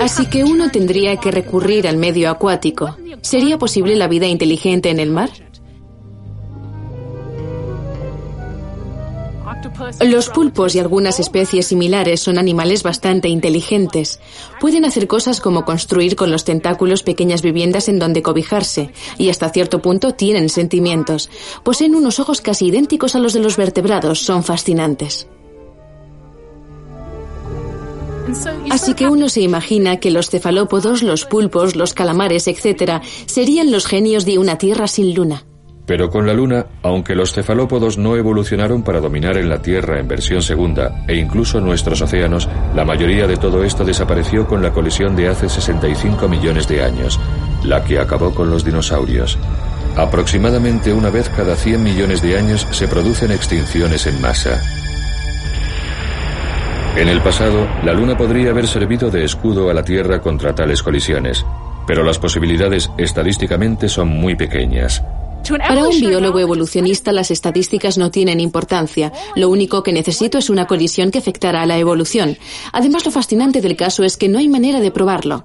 [0.00, 2.96] Así que uno tendría que recurrir al medio acuático.
[3.20, 5.28] ¿Sería posible la vida inteligente en el mar?
[10.00, 14.20] Los pulpos y algunas especies similares son animales bastante inteligentes.
[14.60, 19.50] Pueden hacer cosas como construir con los tentáculos pequeñas viviendas en donde cobijarse, y hasta
[19.50, 21.30] cierto punto tienen sentimientos.
[21.62, 25.26] Poseen unos ojos casi idénticos a los de los vertebrados, son fascinantes.
[28.70, 33.86] Así que uno se imagina que los cefalópodos, los pulpos, los calamares, etc., serían los
[33.86, 35.44] genios de una Tierra sin luna.
[35.88, 40.06] Pero con la Luna, aunque los cefalópodos no evolucionaron para dominar en la Tierra en
[40.06, 45.16] versión segunda, e incluso nuestros océanos, la mayoría de todo esto desapareció con la colisión
[45.16, 47.18] de hace 65 millones de años,
[47.64, 49.38] la que acabó con los dinosaurios.
[49.96, 54.60] Aproximadamente una vez cada 100 millones de años se producen extinciones en masa.
[56.96, 60.82] En el pasado, la Luna podría haber servido de escudo a la Tierra contra tales
[60.82, 61.46] colisiones,
[61.86, 65.02] pero las posibilidades estadísticamente son muy pequeñas.
[65.46, 69.12] Para un biólogo evolucionista las estadísticas no tienen importancia.
[69.34, 72.36] Lo único que necesito es una colisión que afectara a la evolución.
[72.72, 75.44] Además, lo fascinante del caso es que no hay manera de probarlo.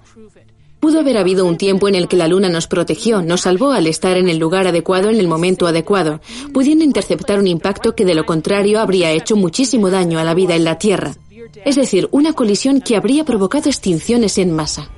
[0.81, 3.87] Pudo haber habido un tiempo en el que la Luna nos protegió, nos salvó al
[3.87, 6.19] estar en el lugar adecuado en el momento adecuado,
[6.53, 10.55] pudiendo interceptar un impacto que de lo contrario habría hecho muchísimo daño a la vida
[10.55, 11.15] en la Tierra.
[11.63, 14.89] Es decir, una colisión que habría provocado extinciones en masa.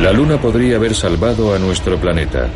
[0.00, 2.50] La Luna podría haber salvado a nuestro planeta.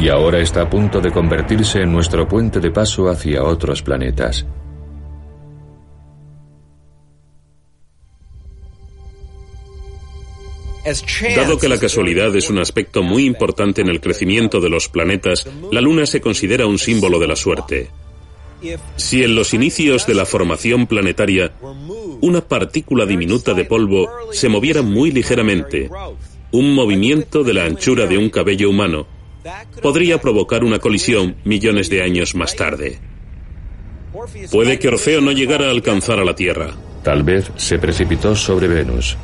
[0.00, 4.46] y ahora está a punto de convertirse en nuestro puente de paso hacia otros planetas.
[11.36, 15.46] Dado que la casualidad es un aspecto muy importante en el crecimiento de los planetas,
[15.70, 17.90] la Luna se considera un símbolo de la suerte.
[18.96, 21.52] Si en los inicios de la formación planetaria
[22.22, 25.90] una partícula diminuta de polvo se moviera muy ligeramente,
[26.52, 29.06] un movimiento de la anchura de un cabello humano,
[29.82, 32.98] podría provocar una colisión millones de años más tarde.
[34.50, 36.70] Puede que Orfeo no llegara a alcanzar a la Tierra.
[37.02, 39.16] Tal vez se precipitó sobre Venus.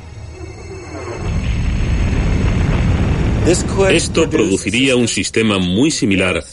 [3.91, 6.45] Esto produciría un sistema muy similar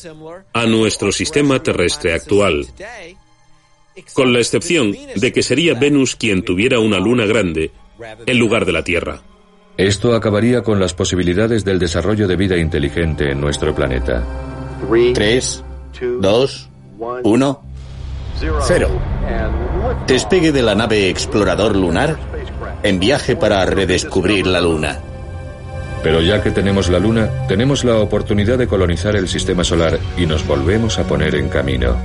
[0.53, 2.67] a nuestro sistema terrestre actual,
[4.13, 7.71] con la excepción de que sería Venus quien tuviera una luna grande
[8.25, 9.21] en lugar de la Tierra.
[9.77, 14.23] Esto acabaría con las posibilidades del desarrollo de vida inteligente en nuestro planeta.
[15.13, 15.63] 3,
[16.21, 16.69] 2,
[17.23, 17.63] 1,
[18.67, 18.89] 0.
[20.07, 22.17] Despegue de la nave explorador lunar
[22.83, 24.99] en viaje para redescubrir la Luna.
[26.03, 30.25] Pero ya que tenemos la Luna, tenemos la oportunidad de colonizar el sistema solar y
[30.25, 31.97] nos volvemos a poner en camino.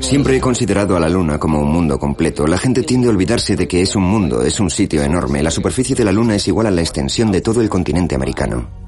[0.00, 2.46] Siempre he considerado a la Luna como un mundo completo.
[2.46, 5.42] La gente tiende a olvidarse de que es un mundo, es un sitio enorme.
[5.42, 8.85] La superficie de la Luna es igual a la extensión de todo el continente americano.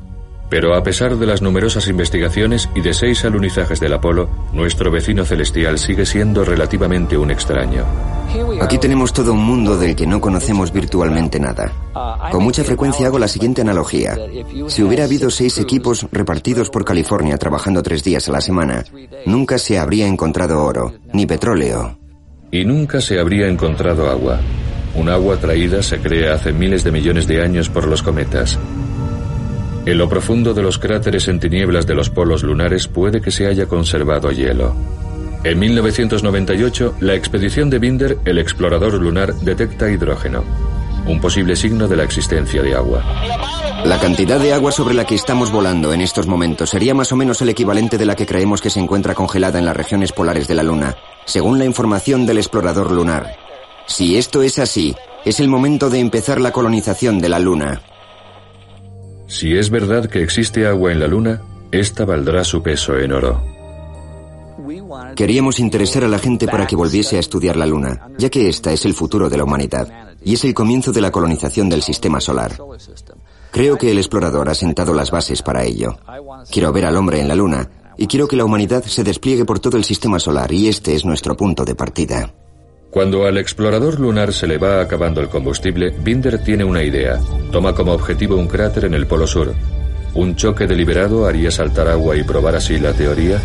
[0.51, 5.25] Pero a pesar de las numerosas investigaciones y de seis alunizajes del Apolo, nuestro vecino
[5.25, 7.85] celestial sigue siendo relativamente un extraño.
[8.61, 11.73] Aquí tenemos todo un mundo del que no conocemos virtualmente nada.
[12.31, 14.17] Con mucha frecuencia hago la siguiente analogía.
[14.69, 18.85] Si hubiera habido seis equipos repartidos por California trabajando tres días a la semana,
[19.27, 21.99] nunca se habría encontrado oro, ni petróleo.
[22.51, 24.41] Y nunca se habría encontrado agua.
[24.95, 28.59] Un agua traída se crea hace miles de millones de años por los cometas.
[29.89, 33.47] En lo profundo de los cráteres en tinieblas de los polos lunares puede que se
[33.47, 34.77] haya conservado hielo.
[35.45, 40.45] En 1998, la expedición de Binder, el explorador lunar, detecta hidrógeno,
[41.07, 43.03] un posible signo de la existencia de agua.
[43.87, 47.17] La cantidad de agua sobre la que estamos volando en estos momentos sería más o
[47.17, 50.47] menos el equivalente de la que creemos que se encuentra congelada en las regiones polares
[50.49, 53.37] de la Luna, según la información del explorador lunar.
[53.87, 57.81] Si esto es así, es el momento de empezar la colonización de la Luna.
[59.29, 63.43] Si es verdad que existe agua en la Luna, esta valdrá su peso en oro.
[65.15, 68.73] Queríamos interesar a la gente para que volviese a estudiar la Luna, ya que esta
[68.73, 72.21] es el futuro de la humanidad y es el comienzo de la colonización del sistema
[72.21, 72.53] solar.
[73.53, 75.99] Creo que el explorador ha sentado las bases para ello.
[76.51, 77.69] Quiero ver al hombre en la Luna
[77.99, 81.05] y quiero que la humanidad se despliegue por todo el sistema solar y este es
[81.05, 82.33] nuestro punto de partida.
[82.91, 87.21] Cuando al explorador lunar se le va acabando el combustible, Binder tiene una idea.
[87.53, 89.55] Toma como objetivo un cráter en el Polo Sur.
[90.15, 93.39] ¿Un choque deliberado haría saltar agua y probar así la teoría?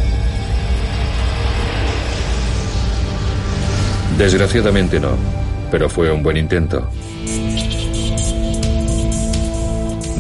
[4.18, 5.12] Desgraciadamente no,
[5.70, 6.88] pero fue un buen intento.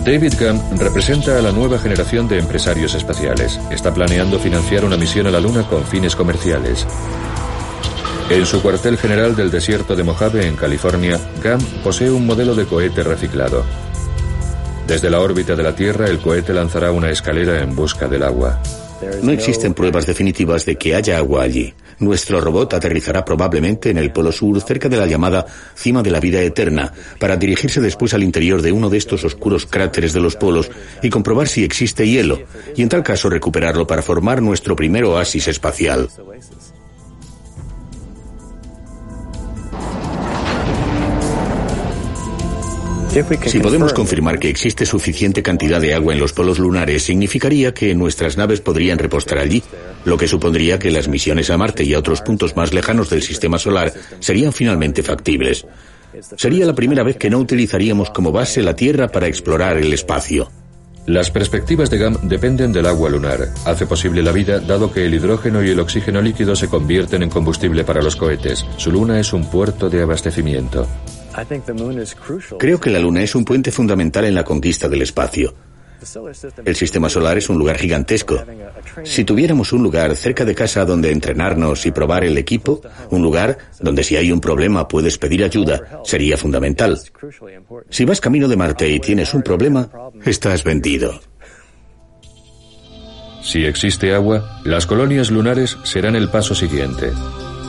[0.05, 3.57] David Gump representa a la nueva generación de empresarios espaciales.
[3.71, 6.86] Está planeando financiar una misión a la Luna con fines comerciales.
[8.30, 12.65] En su cuartel general del desierto de Mojave, en California, Gump posee un modelo de
[12.65, 13.63] cohete reciclado.
[14.88, 18.61] Desde la órbita de la Tierra, el cohete lanzará una escalera en busca del agua.
[19.21, 21.74] No existen pruebas definitivas de que haya agua allí.
[21.99, 25.45] Nuestro robot aterrizará probablemente en el Polo Sur, cerca de la llamada
[25.76, 29.65] cima de la vida eterna, para dirigirse después al interior de uno de estos oscuros
[29.65, 30.71] cráteres de los polos
[31.01, 32.41] y comprobar si existe hielo,
[32.76, 36.09] y en tal caso recuperarlo para formar nuestro primer oasis espacial.
[43.45, 47.93] Si podemos confirmar que existe suficiente cantidad de agua en los polos lunares, significaría que
[47.93, 49.61] nuestras naves podrían repostar allí,
[50.03, 53.22] lo que supondría que las misiones a Marte y a otros puntos más lejanos del
[53.22, 55.68] sistema solar serían finalmente factibles.
[56.38, 60.49] Sería la primera vez que no utilizaríamos como base la Tierra para explorar el espacio.
[61.05, 63.47] Las perspectivas de GAM dependen del agua lunar.
[63.66, 67.30] Hace posible la vida dado que el hidrógeno y el oxígeno líquido se convierten en
[67.30, 68.66] combustible para los cohetes.
[68.78, 70.88] Su luna es un puerto de abastecimiento.
[72.59, 75.53] Creo que la Luna es un puente fundamental en la conquista del espacio.
[76.65, 78.43] El sistema solar es un lugar gigantesco.
[79.03, 83.57] Si tuviéramos un lugar cerca de casa donde entrenarnos y probar el equipo, un lugar
[83.79, 86.99] donde si hay un problema puedes pedir ayuda, sería fundamental.
[87.89, 89.89] Si vas camino de Marte y tienes un problema,
[90.25, 91.19] estás vendido.
[93.41, 97.11] Si existe agua, las colonias lunares serán el paso siguiente.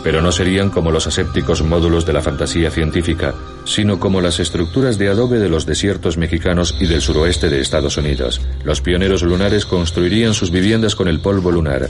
[0.05, 3.34] Pero no serían como los asépticos módulos de la fantasía científica,
[3.64, 7.96] sino como las estructuras de adobe de los desiertos mexicanos y del suroeste de Estados
[7.96, 8.40] Unidos.
[8.62, 11.88] Los pioneros lunares construirían sus viviendas con el polvo lunar.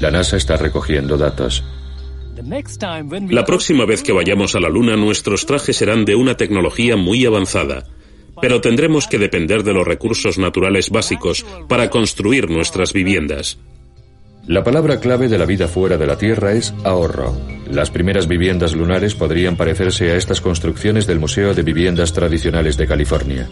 [0.00, 1.62] La NASA está recogiendo datos.
[3.28, 7.26] La próxima vez que vayamos a la Luna, nuestros trajes serán de una tecnología muy
[7.26, 7.84] avanzada
[8.40, 13.58] pero tendremos que depender de los recursos naturales básicos para construir nuestras viviendas.
[14.50, 17.36] La palabra clave de la vida fuera de la Tierra es ahorro.
[17.70, 22.88] Las primeras viviendas lunares podrían parecerse a estas construcciones del Museo de Viviendas Tradicionales de
[22.88, 23.48] California.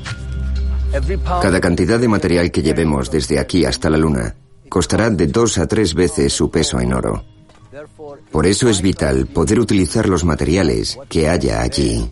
[1.40, 4.34] Cada cantidad de material que llevemos desde aquí hasta la Luna
[4.68, 7.24] costará de dos a tres veces su peso en oro.
[8.32, 12.10] Por eso es vital poder utilizar los materiales que haya allí.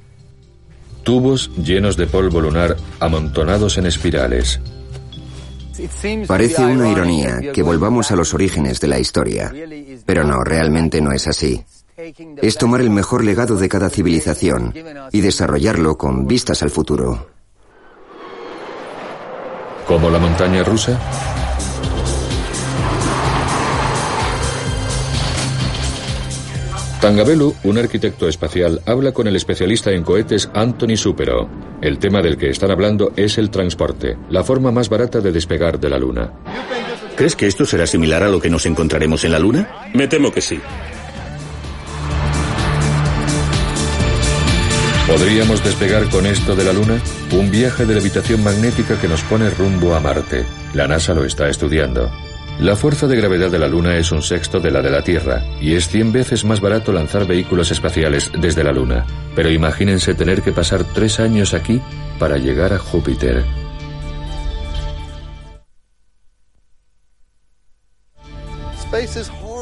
[1.02, 4.60] Tubos llenos de polvo lunar amontonados en espirales.
[6.26, 9.52] Parece una ironía que volvamos a los orígenes de la historia,
[10.04, 11.64] pero no, realmente no es así.
[12.42, 14.74] Es tomar el mejor legado de cada civilización
[15.12, 17.28] y desarrollarlo con vistas al futuro.
[19.86, 21.00] ¿Como la montaña rusa?
[27.00, 31.48] Tangabelu, un arquitecto espacial, habla con el especialista en cohetes Anthony Supero.
[31.82, 35.78] El tema del que están hablando es el transporte, la forma más barata de despegar
[35.78, 36.32] de la Luna.
[37.14, 39.90] ¿Crees que esto será similar a lo que nos encontraremos en la Luna?
[39.92, 40.58] Me temo que sí.
[45.06, 47.00] ¿Podríamos despegar con esto de la Luna?
[47.32, 50.44] Un viaje de levitación magnética que nos pone rumbo a Marte.
[50.74, 52.10] La NASA lo está estudiando.
[52.58, 55.44] La fuerza de gravedad de la Luna es un sexto de la de la Tierra,
[55.60, 59.04] y es 100 veces más barato lanzar vehículos espaciales desde la Luna.
[59.34, 61.82] Pero imagínense tener que pasar tres años aquí
[62.18, 63.44] para llegar a Júpiter.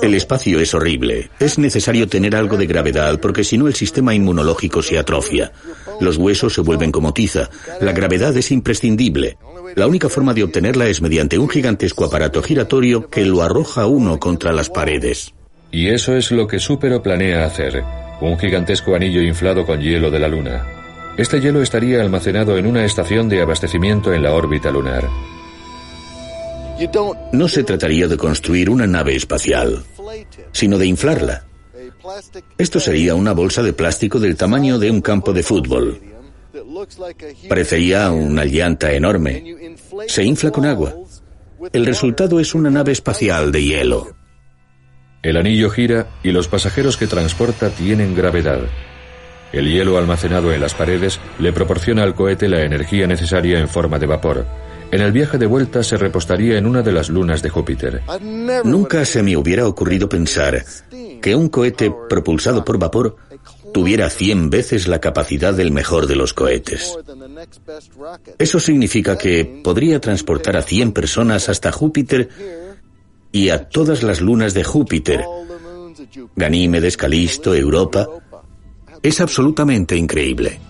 [0.04, 1.30] El espacio es horrible.
[1.40, 5.50] Es necesario tener algo de gravedad porque si no el sistema inmunológico se atrofia.
[5.98, 7.48] Los huesos se vuelven como tiza.
[7.80, 9.38] La gravedad es imprescindible.
[9.76, 14.20] La única forma de obtenerla es mediante un gigantesco aparato giratorio que lo arroja uno
[14.20, 15.32] contra las paredes.
[15.72, 17.82] Y eso es lo que Supero planea hacer.
[18.20, 20.66] Un gigantesco anillo inflado con hielo de la Luna.
[21.16, 25.08] Este hielo estaría almacenado en una estación de abastecimiento en la órbita lunar.
[27.32, 29.84] No se trataría de construir una nave espacial,
[30.52, 31.44] sino de inflarla.
[32.58, 36.00] Esto sería una bolsa de plástico del tamaño de un campo de fútbol.
[37.48, 39.56] Parecería una llanta enorme.
[40.06, 40.94] Se infla con agua.
[41.72, 44.16] El resultado es una nave espacial de hielo.
[45.22, 48.60] El anillo gira y los pasajeros que transporta tienen gravedad.
[49.52, 53.98] El hielo almacenado en las paredes le proporciona al cohete la energía necesaria en forma
[53.98, 54.44] de vapor.
[54.90, 58.02] En el viaje de vuelta se repostaría en una de las lunas de Júpiter.
[58.64, 60.64] Nunca se me hubiera ocurrido pensar
[61.20, 63.16] que un cohete propulsado por vapor
[63.72, 66.96] tuviera 100 veces la capacidad del mejor de los cohetes.
[68.38, 72.28] Eso significa que podría transportar a 100 personas hasta Júpiter
[73.32, 75.24] y a todas las lunas de Júpiter,
[76.36, 78.06] Ganímedes, Calisto, Europa.
[79.02, 80.60] Es absolutamente increíble.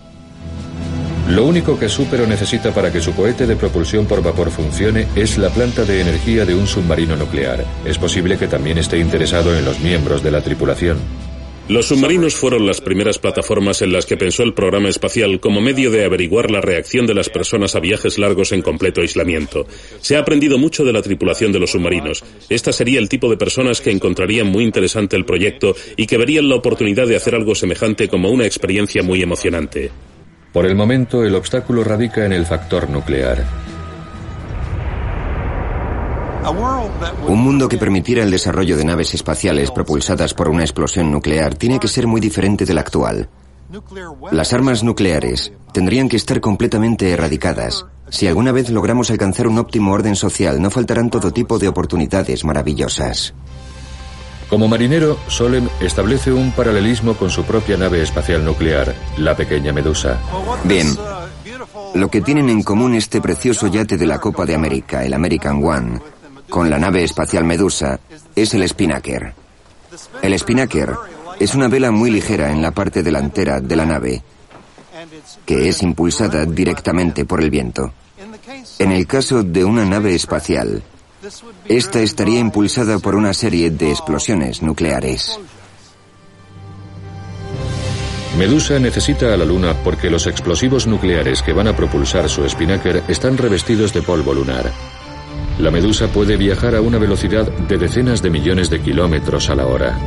[1.27, 5.39] Lo único que Supero necesita para que su cohete de propulsión por vapor funcione es
[5.39, 7.65] la planta de energía de un submarino nuclear.
[7.83, 10.99] Es posible que también esté interesado en los miembros de la tripulación.
[11.67, 15.89] Los submarinos fueron las primeras plataformas en las que pensó el programa espacial como medio
[15.89, 19.65] de averiguar la reacción de las personas a viajes largos en completo aislamiento.
[20.01, 22.23] Se ha aprendido mucho de la tripulación de los submarinos.
[22.49, 26.49] Esta sería el tipo de personas que encontrarían muy interesante el proyecto y que verían
[26.49, 29.89] la oportunidad de hacer algo semejante como una experiencia muy emocionante.
[30.55, 33.43] Por el momento, el obstáculo radica en el factor nuclear.
[37.27, 41.77] Un mundo que permitiera el desarrollo de naves espaciales propulsadas por una explosión nuclear tiene
[41.77, 43.27] que ser muy diferente del actual.
[44.31, 47.85] Las armas nucleares tendrían que estar completamente erradicadas.
[48.07, 52.45] Si alguna vez logramos alcanzar un óptimo orden social, no faltarán todo tipo de oportunidades
[52.45, 53.33] maravillosas.
[54.49, 60.19] Como marinero, Solem establece un paralelismo con su propia nave espacial nuclear, la pequeña Medusa.
[60.63, 60.87] Bien,
[61.95, 65.63] lo que tienen en común este precioso yate de la Copa de América, el American
[65.63, 65.99] One,
[66.49, 67.99] con la nave espacial Medusa
[68.35, 69.33] es el Spinnaker.
[70.21, 70.93] El Spinnaker
[71.39, 74.23] es una vela muy ligera en la parte delantera de la nave,
[75.45, 77.93] que es impulsada directamente por el viento.
[78.79, 80.83] En el caso de una nave espacial,
[81.67, 85.39] esta estaría impulsada por una serie de explosiones nucleares.
[88.37, 93.03] Medusa necesita a la Luna porque los explosivos nucleares que van a propulsar su Spinnaker
[93.07, 94.71] están revestidos de polvo lunar.
[95.59, 99.65] La medusa puede viajar a una velocidad de decenas de millones de kilómetros a la
[99.65, 99.97] hora.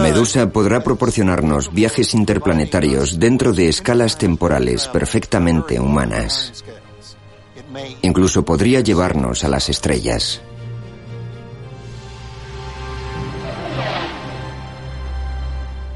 [0.00, 6.64] Medusa podrá proporcionarnos viajes interplanetarios dentro de escalas temporales perfectamente humanas.
[8.02, 10.40] Incluso podría llevarnos a las estrellas.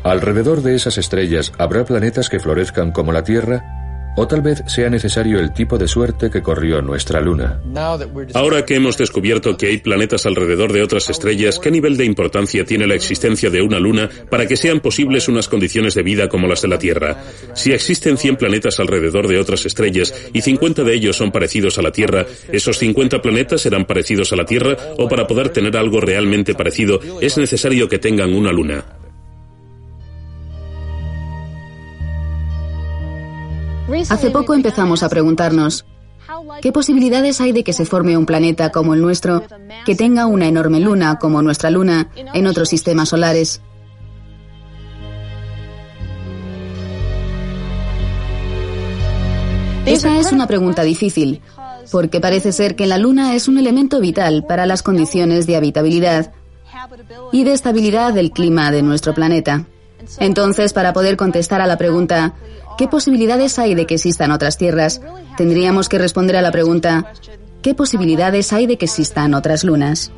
[0.02, 3.83] Alrededor de esas estrellas habrá planetas que florezcan como la Tierra
[4.16, 7.60] o tal vez sea necesario el tipo de suerte que corrió nuestra luna.
[8.34, 12.64] Ahora que hemos descubierto que hay planetas alrededor de otras estrellas, ¿qué nivel de importancia
[12.64, 16.46] tiene la existencia de una luna para que sean posibles unas condiciones de vida como
[16.46, 17.22] las de la Tierra?
[17.54, 21.82] Si existen 100 planetas alrededor de otras estrellas y 50 de ellos son parecidos a
[21.82, 26.00] la Tierra, ¿esos 50 planetas serán parecidos a la Tierra o para poder tener algo
[26.00, 28.84] realmente parecido es necesario que tengan una luna?
[34.08, 35.84] Hace poco empezamos a preguntarnos,
[36.60, 39.44] ¿qué posibilidades hay de que se forme un planeta como el nuestro,
[39.84, 43.60] que tenga una enorme luna como nuestra luna en otros sistemas solares?
[49.86, 51.42] Esa es una pregunta difícil,
[51.92, 56.32] porque parece ser que la luna es un elemento vital para las condiciones de habitabilidad
[57.32, 59.66] y de estabilidad del clima de nuestro planeta.
[60.18, 62.34] Entonces, para poder contestar a la pregunta,
[62.78, 65.00] ¿qué posibilidades hay de que existan otras tierras?
[65.36, 67.12] Tendríamos que responder a la pregunta,
[67.62, 70.12] ¿qué posibilidades hay de que existan otras lunas?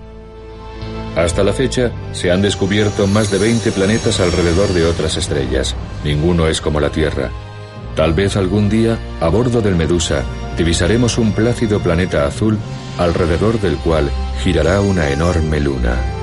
[1.16, 5.74] Hasta la fecha, se han descubierto más de 20 planetas alrededor de otras estrellas.
[6.04, 7.30] Ninguno es como la Tierra.
[7.94, 10.22] Tal vez algún día, a bordo del Medusa,
[10.58, 12.58] divisaremos un plácido planeta azul
[12.98, 14.10] alrededor del cual
[14.42, 16.15] girará una enorme luna.